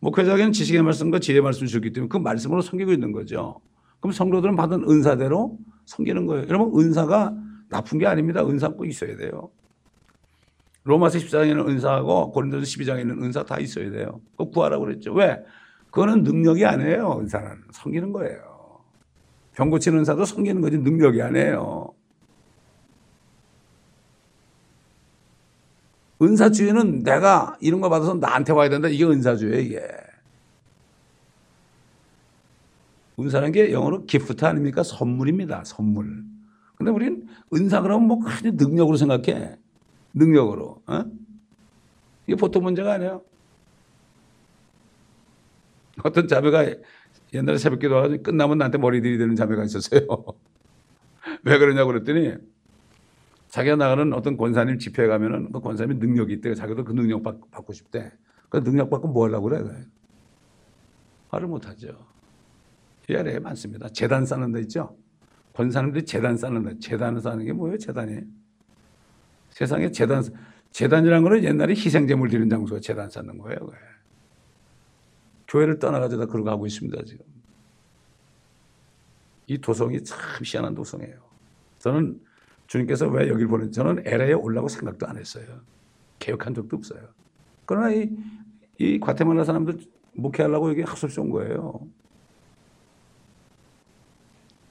목회자에게는 0.00 0.52
지식의 0.52 0.82
말씀과 0.82 1.18
지혜의 1.18 1.42
말씀을 1.42 1.68
주기 1.68 1.92
때문에 1.92 2.08
그 2.08 2.18
말씀으로 2.18 2.60
섬기고 2.60 2.92
있는 2.92 3.12
거죠. 3.12 3.60
그럼 4.00 4.12
성도들은 4.12 4.56
받은 4.56 4.84
은사대로 4.88 5.58
섬기는 5.86 6.26
거예요. 6.26 6.46
여러분, 6.48 6.78
은사가 6.78 7.34
나쁜 7.68 7.98
게 7.98 8.06
아닙니다. 8.06 8.46
은사 8.46 8.68
꼭 8.68 8.84
있어야 8.86 9.16
돼요. 9.16 9.50
로마서 10.84 11.18
14장에는 11.18 11.68
은사하고 11.68 12.30
고린도서 12.32 12.62
12장에는 12.62 13.22
은사 13.22 13.44
다 13.44 13.58
있어야 13.58 13.90
돼요. 13.90 14.20
그 14.36 14.46
구하라고 14.50 14.84
그랬죠. 14.84 15.12
왜? 15.12 15.38
그거는 15.90 16.22
능력이 16.22 16.64
아니에요. 16.64 17.18
은사는 17.20 17.48
섬기는 17.72 18.12
거예요. 18.12 18.49
병 19.60 19.68
고치는 19.68 19.98
은사도 19.98 20.24
섬기는 20.24 20.62
거지 20.62 20.78
능력이 20.78 21.20
아니에요. 21.20 21.92
은사주의는 26.22 27.02
내가 27.02 27.58
이런 27.60 27.82
거 27.82 27.90
받아서 27.90 28.14
나한테 28.14 28.54
와야 28.54 28.70
된다. 28.70 28.88
이게 28.88 29.04
은사주의예요, 29.04 29.60
이게. 29.60 29.82
은사라는 33.18 33.52
게 33.52 33.70
영어로 33.70 34.06
기프트 34.06 34.46
아닙니까? 34.46 34.82
선물입니다. 34.82 35.64
선물. 35.66 36.24
근데 36.76 36.90
우리는 36.90 37.28
은사 37.52 37.82
그러면 37.82 38.08
뭐 38.08 38.18
그냥 38.18 38.56
능력으로 38.56 38.96
생각해. 38.96 39.58
능력으로. 40.14 40.82
어? 40.86 41.04
이게 42.26 42.34
보통 42.34 42.62
문제가 42.62 42.94
아니에요. 42.94 43.22
어떤 46.02 46.26
자매가 46.28 46.64
옛날에 47.34 47.58
새벽 47.58 47.78
기도 47.78 47.94
와가지고 47.94 48.22
끝나면 48.22 48.58
나한테 48.58 48.78
머리 48.78 49.00
들이대는 49.00 49.36
자매가 49.36 49.64
있었어요. 49.64 50.00
왜 51.44 51.58
그러냐고 51.58 51.88
그랬더니 51.92 52.34
자기가 53.48 53.76
나가는 53.76 54.12
어떤 54.12 54.36
권사님 54.36 54.78
집회에 54.78 55.06
가면은 55.06 55.50
그 55.52 55.60
권사님이 55.60 55.98
능력이 55.98 56.34
있대. 56.34 56.54
자기도 56.54 56.84
그 56.84 56.92
능력 56.92 57.22
받, 57.22 57.40
고 57.40 57.72
싶대. 57.72 58.12
그 58.48 58.62
능력 58.62 58.90
받고 58.90 59.08
뭐 59.08 59.26
하려고 59.26 59.48
그래? 59.48 59.62
말을 61.30 61.48
못 61.48 61.66
하죠. 61.68 61.88
이 63.08 63.14
아래에 63.14 63.38
많습니다. 63.38 63.88
재단 63.88 64.24
쌓는 64.24 64.52
데 64.52 64.60
있죠? 64.62 64.96
권사님들이 65.52 66.04
재단 66.04 66.36
쌓는 66.36 66.64
데, 66.64 66.78
재단을 66.78 67.20
쌓는 67.20 67.44
게 67.44 67.52
뭐예요, 67.52 67.76
재단이? 67.76 68.20
세상에 69.50 69.90
재단, 69.90 70.22
재단이라는 70.70 71.22
거는 71.22 71.44
옛날에 71.44 71.74
희생제물 71.74 72.28
드리는 72.28 72.48
장소가 72.48 72.80
재단 72.80 73.10
쌓는 73.10 73.38
거예요. 73.38 73.58
왜. 73.62 73.74
교회를 75.50 75.78
떠나가지고 75.80 76.26
다 76.26 76.32
그러고 76.32 76.48
하고 76.48 76.66
있습니다, 76.66 77.04
지금. 77.04 77.26
이 79.48 79.58
도성이 79.58 80.02
참 80.04 80.18
희한한 80.44 80.74
도성이에요. 80.76 81.18
저는 81.80 82.20
주님께서 82.68 83.08
왜 83.08 83.28
여기를 83.28 83.48
보내 83.48 83.68
저는 83.68 84.04
LA에 84.06 84.32
올라고 84.32 84.68
생각도 84.68 85.08
안 85.08 85.18
했어요. 85.18 85.44
개혁한 86.20 86.54
적도 86.54 86.76
없어요. 86.76 87.08
그러나 87.66 87.90
이, 87.90 88.08
이 88.78 89.00
과테말라 89.00 89.42
사람들 89.42 89.80
목회하려고 90.12 90.70
여기 90.70 90.82
합숙시 90.82 91.18
온 91.18 91.30
거예요. 91.30 91.84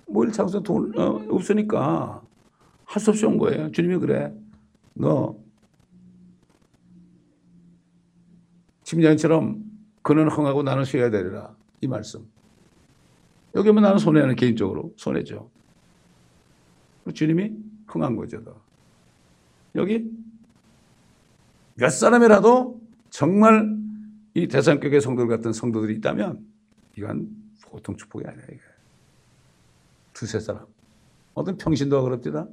뭐일 0.08 0.32
장소 0.32 0.64
돈 0.64 0.98
어, 0.98 1.22
없으니까 1.30 2.24
할 2.86 3.02
수 3.02 3.12
없이 3.12 3.26
온 3.26 3.38
거예요. 3.38 3.70
주님이 3.72 3.98
그래. 3.98 4.34
너 4.94 5.38
심장처럼 8.84 9.69
그는 10.02 10.28
흥하고 10.30 10.64
나는 10.64 10.86
쉬어야 10.86 11.10
되리라. 11.10 11.56
이 11.82 11.88
말씀. 11.88 12.26
여기 13.56 13.72
면 13.72 13.84
나는 13.84 13.98
손해는 13.98 14.36
개인적으로 14.36 14.94
손해죠. 14.98 15.50
주님이 17.14 17.54
흥한 17.88 18.16
거죠. 18.16 18.44
더. 18.44 18.62
여기 19.76 20.10
몇 21.76 21.90
사람이라도 21.90 22.80
정말 23.10 23.78
이 24.34 24.48
대상격의 24.48 25.02
성도들 25.02 25.36
같은 25.36 25.54
성도들이 25.54 25.96
있다면 25.96 26.46
이건 26.98 27.30
보통 27.66 27.96
축복이 27.96 28.26
아니야 28.28 28.44
이게. 28.46 28.60
두세 30.14 30.40
사람. 30.40 30.66
어떤 31.34 31.58
평신도가 31.58 32.04
그럽디다. 32.04 32.48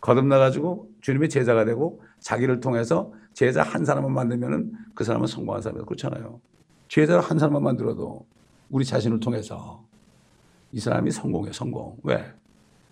거듭나가지고 0.00 0.90
주님의 1.02 1.28
제자가 1.28 1.64
되고 1.64 2.02
자기를 2.20 2.60
통해서 2.60 3.12
제자 3.40 3.62
한 3.62 3.86
사람만 3.86 4.12
만들면은 4.12 4.70
그 4.94 5.02
사람은 5.02 5.26
성공한 5.26 5.62
사람이다. 5.62 5.86
그렇잖아요. 5.86 6.42
제자 6.88 7.20
한 7.20 7.38
사람만 7.38 7.62
만들어도 7.62 8.26
우리 8.68 8.84
자신을 8.84 9.18
통해서 9.18 9.82
이 10.72 10.78
사람이 10.78 11.10
성공해, 11.10 11.50
성공. 11.50 11.96
왜? 12.02 12.34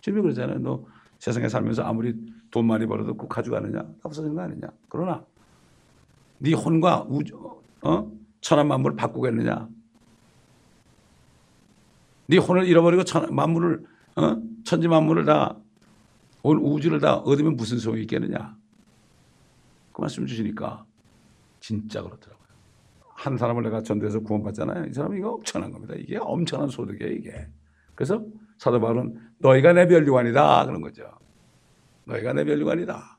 주님이 0.00 0.22
그러잖아요. 0.22 0.58
너 0.60 0.86
세상에 1.18 1.50
살면서 1.50 1.82
아무리 1.82 2.14
돈 2.50 2.66
많이 2.66 2.86
벌어도 2.86 3.12
그거 3.12 3.28
가져가느냐? 3.28 3.78
다 3.82 3.92
없어지는 4.04 4.34
거 4.34 4.40
아니냐? 4.40 4.68
그러나 4.88 5.22
네 6.38 6.54
혼과 6.54 7.04
우주, 7.10 7.36
어? 7.82 8.10
천한 8.40 8.68
만물을 8.68 8.96
바꾸겠느냐? 8.96 9.68
네 12.28 12.38
혼을 12.38 12.66
잃어버리고 12.66 13.04
천, 13.04 13.34
만물을, 13.34 13.84
어? 14.16 14.36
천지 14.64 14.88
만물을 14.88 15.26
다, 15.26 15.58
온 16.42 16.56
우주를 16.56 17.00
다 17.00 17.16
얻으면 17.16 17.54
무슨 17.54 17.76
소용이 17.76 18.00
있겠느냐? 18.00 18.56
그 19.98 20.02
말씀 20.02 20.24
주시니까 20.26 20.86
진짜 21.58 22.00
그렇더라고요. 22.02 22.46
한 23.14 23.36
사람을 23.36 23.64
내가 23.64 23.82
전도해서 23.82 24.20
구원받잖아요. 24.20 24.86
이 24.86 24.92
사람이 24.92 25.18
이거 25.18 25.32
엄청난 25.32 25.72
겁니다. 25.72 25.94
이게 25.96 26.18
엄청난 26.18 26.68
소득이에요, 26.68 27.12
이게. 27.14 27.48
그래서 27.96 28.24
사도 28.58 28.80
바울은 28.80 29.20
너희가 29.38 29.72
내 29.72 29.86
멸류관이다. 29.86 30.66
그런 30.66 30.80
거죠. 30.82 31.10
너희가 32.04 32.32
내 32.32 32.44
멸류관이다. 32.44 33.18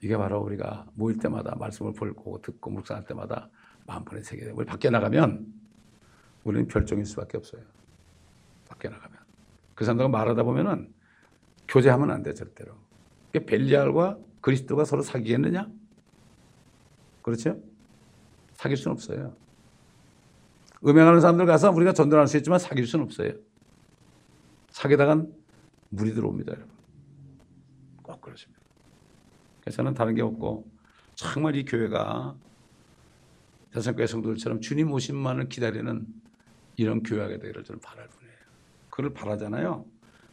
이게 0.00 0.16
바로 0.16 0.40
우리가 0.40 0.86
모일 0.94 1.18
때마다 1.18 1.54
말씀을 1.54 1.92
보고 1.92 2.42
듣고 2.42 2.70
묵상할 2.72 3.04
때마다 3.04 3.48
새게 4.24 4.46
되고 4.46 4.58
우리 4.58 4.66
밖에 4.66 4.90
나가면 4.90 5.46
우리는 6.42 6.66
별종일 6.66 7.06
수밖에 7.06 7.38
없어요. 7.38 7.62
밖에 8.68 8.88
나가면 8.88 9.16
그 9.76 9.84
사람들과 9.84 10.08
말하다 10.08 10.42
보면은 10.42 10.92
교제하면 11.68 12.10
안 12.10 12.24
돼 12.24 12.34
절대로. 12.34 12.83
벨리알과 13.40 14.18
그리스도가 14.40 14.84
서로 14.84 15.02
사귀겠느냐? 15.02 15.68
그렇죠? 17.22 17.60
사귈 18.54 18.76
수는 18.76 18.92
없어요. 18.92 19.34
음행하는 20.86 21.20
사람들 21.20 21.46
가서 21.46 21.70
우리가 21.70 21.92
전도할 21.92 22.26
수 22.26 22.36
있지만 22.36 22.58
사귈 22.58 22.86
수는 22.86 23.04
없어요. 23.06 23.32
사귀다간 24.70 25.32
물이 25.88 26.12
들어옵니다, 26.14 26.52
여러분. 26.52 26.68
꼭 28.02 28.20
그렇습니다. 28.20 28.60
그래서 29.60 29.76
저는 29.76 29.94
다른 29.94 30.14
게 30.14 30.22
없고 30.22 30.68
정말 31.14 31.56
이 31.56 31.64
교회가 31.64 32.36
대선교회 33.70 34.06
성도들처럼 34.06 34.60
주님 34.60 34.92
오심만을 34.92 35.48
기다리는 35.48 36.06
이런 36.76 37.02
교회가 37.02 37.28
되기를 37.38 37.64
저는 37.64 37.80
바랄 37.80 38.06
뿐이에요. 38.08 38.36
그걸 38.90 39.14
바라잖아요. 39.14 39.86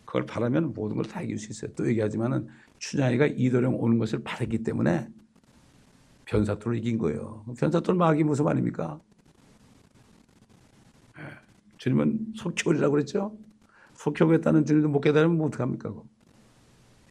그걸 0.06 0.26
바라면 0.26 0.74
모든 0.74 0.98
걸 0.98 1.06
다 1.06 1.22
이길 1.22 1.38
수 1.38 1.50
있어요. 1.52 1.72
또 1.76 1.88
얘기하지만은 1.88 2.50
춘향이가 2.82 3.28
이도령 3.28 3.76
오는 3.80 4.00
것을 4.00 4.24
바랐기 4.24 4.64
때문에 4.64 5.08
변사토를 6.26 6.78
이긴 6.80 6.98
거예요. 6.98 7.46
변사토를 7.58 7.98
막이 7.98 8.24
무슨 8.24 8.46
말입니까? 8.46 9.00
예. 11.20 11.24
주님은 11.78 12.34
속효리라고 12.36 12.92
그랬죠? 12.92 13.38
속효겠다는 13.94 14.66
주님도 14.66 14.90
못 14.90 15.02
깨달으면 15.02 15.38
뭐 15.38 15.48
어떡합니까? 15.48 15.94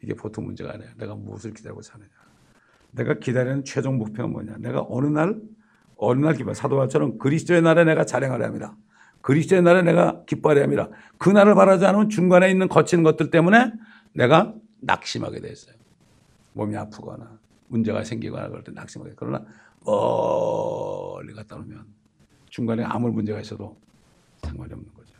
이게 0.03 0.15
보통 0.15 0.47
문제가 0.47 0.75
아니에요. 0.75 0.91
내가 0.97 1.15
무엇을 1.15 1.55
기다리고 1.55 1.83
사느냐. 1.83 2.09
내가 2.91 3.15
기다리는 3.15 3.65
최종 3.65 3.97
목표가 3.99 4.27
뭐냐. 4.27 4.57
내가 4.59 4.85
어느 4.89 5.07
날, 5.07 5.41
어느 5.97 6.25
날 6.25 6.35
기뻐. 6.35 6.53
사도와처럼 6.53 7.19
그리스도의 7.19 7.63
날에 7.63 7.85
내가 7.85 8.05
자랑하려 8.05 8.45
합니다. 8.45 8.77
그리스도의 9.21 9.63
날에 9.63 9.83
내가 9.83 10.25
기뻐하려 10.25 10.63
합니다. 10.63 10.89
그 11.19 11.29
날을 11.31 11.55
바라지 11.55 11.87
않으면 11.87 12.09
중간에 12.09 12.51
있는 12.51 12.67
거친 12.67 13.05
것들 13.05 13.31
때문에 13.31 13.73
내가 14.15 14.55
낙심하게 14.81 15.41
됐어요. 15.41 15.75
몸이 16.53 16.77
아프거나 16.77 17.39
문제가 17.69 18.03
생기거나 18.03 18.49
그럴 18.49 18.65
때 18.65 18.73
낙심하게. 18.73 19.13
그러나 19.17 19.45
멀리 19.85 21.33
갔다 21.35 21.57
오면 21.57 21.87
중간에 22.49 22.83
아무 22.85 23.11
문제가 23.11 23.41
있어도 23.41 23.77
상관이 24.43 24.73
없는 24.73 24.93
거죠. 24.95 25.15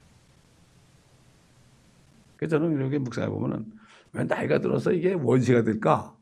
그래서 2.37 2.59
저는 2.59 2.77
이렇게 2.77 2.99
묵상해 2.99 3.29
보면은 3.29 3.67
왜 4.13 4.25
나이가 4.25 4.59
들어서 4.59 4.93
이게 4.93 5.13
원시가 5.13 5.63
될까? 5.63 6.15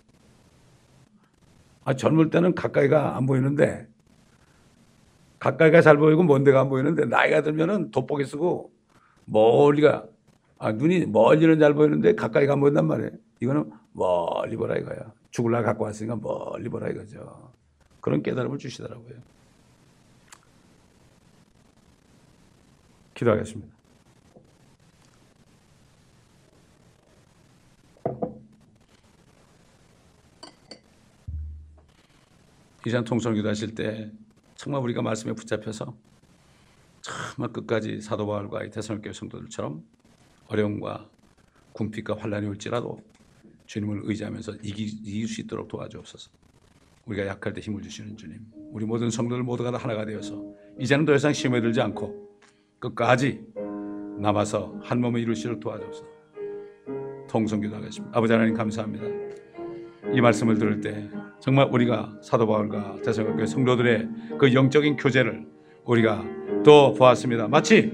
아, 1.84 1.94
젊을 1.94 2.30
때는 2.30 2.54
가까이가 2.54 3.16
안 3.16 3.24
보이는데 3.24 3.88
가까이가 5.38 5.80
잘 5.80 5.96
보이고 5.96 6.22
먼 6.24 6.44
데가 6.44 6.60
안 6.60 6.68
보이는데 6.68 7.06
나이가 7.06 7.42
들면은 7.42 7.90
돋보기 7.90 8.24
쓰고 8.24 8.72
멀리가 9.24 10.06
아, 10.58 10.72
눈이 10.72 11.06
멀리는 11.06 11.58
잘 11.58 11.72
보이는데 11.74 12.14
가까이가 12.14 12.54
안 12.54 12.60
보인단 12.60 12.86
말이에요. 12.86 13.12
이거는 13.40 13.70
멀리 13.92 14.56
보라 14.56 14.76
이거야. 14.78 15.12
죽을라 15.30 15.62
갖고 15.62 15.84
왔으니까 15.84 16.16
멀리 16.16 16.68
보라 16.68 16.88
이거죠. 16.90 17.52
그런 18.00 18.22
깨달음을 18.22 18.58
주시더라고요. 18.58 19.14
기도하겠습니다. 23.14 23.78
이전 32.86 33.04
통성 33.04 33.34
기도하실 33.34 33.74
때 33.74 34.10
정말 34.54 34.80
우리가 34.82 35.02
말씀에 35.02 35.32
붙잡혀서 35.34 35.94
정말 37.02 37.52
끝까지 37.52 38.00
사도 38.00 38.26
바울과 38.26 38.70
대선교회 38.70 39.12
성도들처럼 39.12 39.84
어려움과 40.46 41.08
궁핍과 41.72 42.16
환란이 42.18 42.46
올지라도 42.46 42.98
주님을 43.68 44.00
의지하면서 44.04 44.54
이길 44.62 45.28
수 45.28 45.42
있도록 45.42 45.68
도와주옵소서. 45.68 46.30
우리가 47.04 47.26
약할 47.26 47.52
때 47.52 47.60
힘을 47.60 47.82
주시는 47.82 48.16
주님. 48.16 48.40
우리 48.72 48.84
모든 48.84 49.10
성도들 49.10 49.42
모두가 49.42 49.70
다 49.70 49.78
하나가 49.78 50.04
되어서 50.04 50.42
이제는 50.78 51.04
더 51.04 51.14
이상 51.14 51.32
힘에 51.32 51.60
들지 51.60 51.80
않고 51.80 52.28
끝까지 52.78 53.40
남아서 54.18 54.74
한수 54.82 55.18
있도록 55.18 55.60
도와주옵소서. 55.60 56.08
통성기도 57.28 57.76
하겠습니다. 57.76 58.16
아버지 58.16 58.32
하나님 58.32 58.54
감사합니다. 58.54 59.04
이 60.14 60.20
말씀을 60.20 60.58
들을 60.58 60.80
때 60.80 61.10
정말 61.38 61.68
우리가 61.70 62.18
사도 62.22 62.46
바울과 62.46 63.02
대성교회 63.04 63.46
성도들의 63.46 64.08
그 64.38 64.54
영적인 64.54 64.96
교제를 64.96 65.46
우리가 65.84 66.24
또 66.64 66.94
보았습니다. 66.94 67.48
마치 67.48 67.92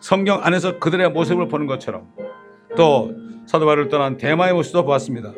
성경 0.00 0.42
안에서 0.42 0.78
그들의 0.78 1.10
모습을 1.10 1.48
보는 1.48 1.66
것처럼 1.66 2.10
또 2.74 3.19
사도 3.50 3.66
바울을 3.66 3.88
떠난 3.88 4.16
대마의 4.16 4.52
모습도 4.52 4.84
보았습니다. 4.84 5.32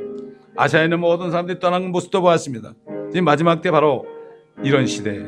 아시아에 0.55 0.85
있는 0.85 1.01
모든 1.01 1.31
사람들이 1.31 1.59
떠난 1.59 1.91
모습도 1.91 2.21
보았습니다. 2.21 2.75
지금 3.11 3.25
마지막 3.25 3.63
때 3.63 3.71
바로 3.71 4.05
이런 4.63 4.87
시대에 4.87 5.23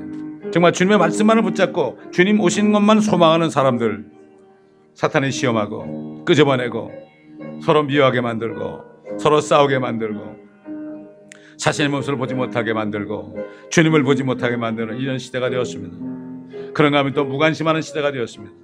정말 0.53 0.73
주님의 0.73 0.99
말씀만을 0.99 1.43
붙잡고 1.45 1.99
주님 2.13 2.39
오시는 2.41 2.73
것만 2.73 3.01
소망하는 3.01 3.49
사람들 3.49 4.05
사탄이 4.93 5.31
시험하고 5.31 6.27
끄집어내고 6.27 6.93
서로 7.65 7.85
미워하게 7.85 8.21
만들고 8.21 8.83
서로 9.19 9.41
싸우게 9.41 9.79
만들고 9.79 10.37
자신의 11.57 11.89
모습을 11.89 12.19
보지 12.19 12.35
못하게 12.35 12.75
만들고 12.75 13.39
주님을 13.71 14.03
보지 14.03 14.25
못하게 14.25 14.59
만드는 14.59 14.99
이런 14.99 15.19
시대가 15.19 15.49
되었습니다. 15.49 16.75
그런가 16.75 16.99
하면 16.99 17.15
또 17.15 17.25
무관심하는 17.25 17.81
시대가 17.81 18.13
되었습니다. 18.13 18.55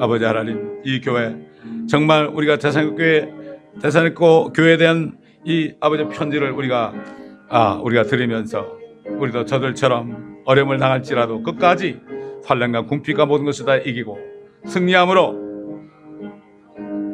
아버지 0.00 0.26
하나님, 0.26 0.82
이 0.84 1.00
교회 1.00 1.34
정말 1.88 2.26
우리가 2.26 2.58
대산교회 2.58 3.37
대산교 3.80 4.52
교회에 4.52 4.76
대한 4.76 5.18
이 5.44 5.72
아버지 5.80 6.04
편지를 6.04 6.50
우리가 6.50 6.92
아 7.48 7.80
우리가 7.82 8.04
들으면서 8.04 8.66
우리도 9.06 9.44
저들처럼 9.44 10.42
어려움을 10.44 10.78
당할지라도 10.78 11.42
끝까지 11.42 12.00
환란과 12.44 12.86
궁핍과 12.86 13.26
모든 13.26 13.44
것을 13.44 13.64
다 13.64 13.76
이기고 13.76 14.18
승리함으로 14.66 15.48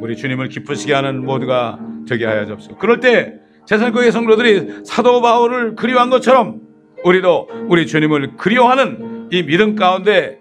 우리 0.01 0.17
주님을 0.17 0.49
기쁘시게 0.49 0.93
하는 0.93 1.25
모두가 1.25 1.79
되게 2.09 2.27
하여 2.27 2.45
주옵소서. 2.47 2.77
그럴 2.77 3.01
때 3.01 3.35
제살교회 3.67 4.11
성도들이 4.11 4.85
사도 4.85 5.23
바울을 5.23 5.75
그리워한 5.77 6.11
것처럼 6.11 6.61
우리도 7.05 7.49
우리 7.69 7.87
주님을 7.87 8.37
그리워하는 8.37 9.29
이 9.31 9.43
믿음 9.45 9.75
가운데 9.75 10.41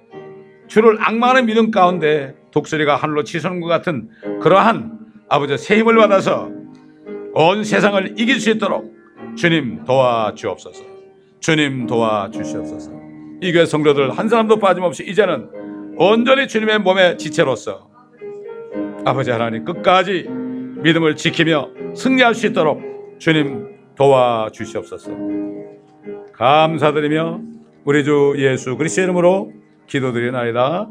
주를 0.67 0.97
악마하는 0.99 1.45
믿음 1.45 1.71
가운데 1.71 2.35
독수리가 2.51 2.95
하늘로 2.95 3.23
치솟는 3.23 3.61
것 3.61 3.67
같은 3.67 4.09
그러한 4.41 5.02
아버지 5.29 5.57
새 5.57 5.77
힘을 5.79 5.95
받아서 5.95 6.49
온 7.33 7.63
세상을 7.63 8.15
이길 8.19 8.39
수 8.39 8.51
있도록 8.51 8.93
주님 9.35 9.83
도와주옵소서. 9.85 10.83
주님 11.39 11.87
도와주시옵소서. 11.87 12.91
이 13.41 13.51
교회 13.51 13.65
성도들 13.65 14.11
한 14.11 14.29
사람도 14.29 14.59
빠짐없이 14.59 15.03
이제는 15.03 15.49
온전히 15.97 16.47
주님의 16.47 16.79
몸의 16.79 17.17
지체로서 17.17 17.89
아버지 19.05 19.31
하나님 19.31 19.65
끝까지 19.65 20.27
믿음을 20.29 21.15
지키며 21.15 21.69
승리할 21.95 22.35
수 22.35 22.47
있도록 22.47 22.81
주님 23.19 23.67
도와주시옵소서. 23.95 25.11
감사드리며 26.33 27.41
우리 27.85 28.03
주 28.03 28.33
예수 28.37 28.77
그리스도의 28.77 29.05
이름으로 29.05 29.51
기도드리나이다. 29.87 30.89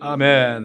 아멘. 0.00 0.62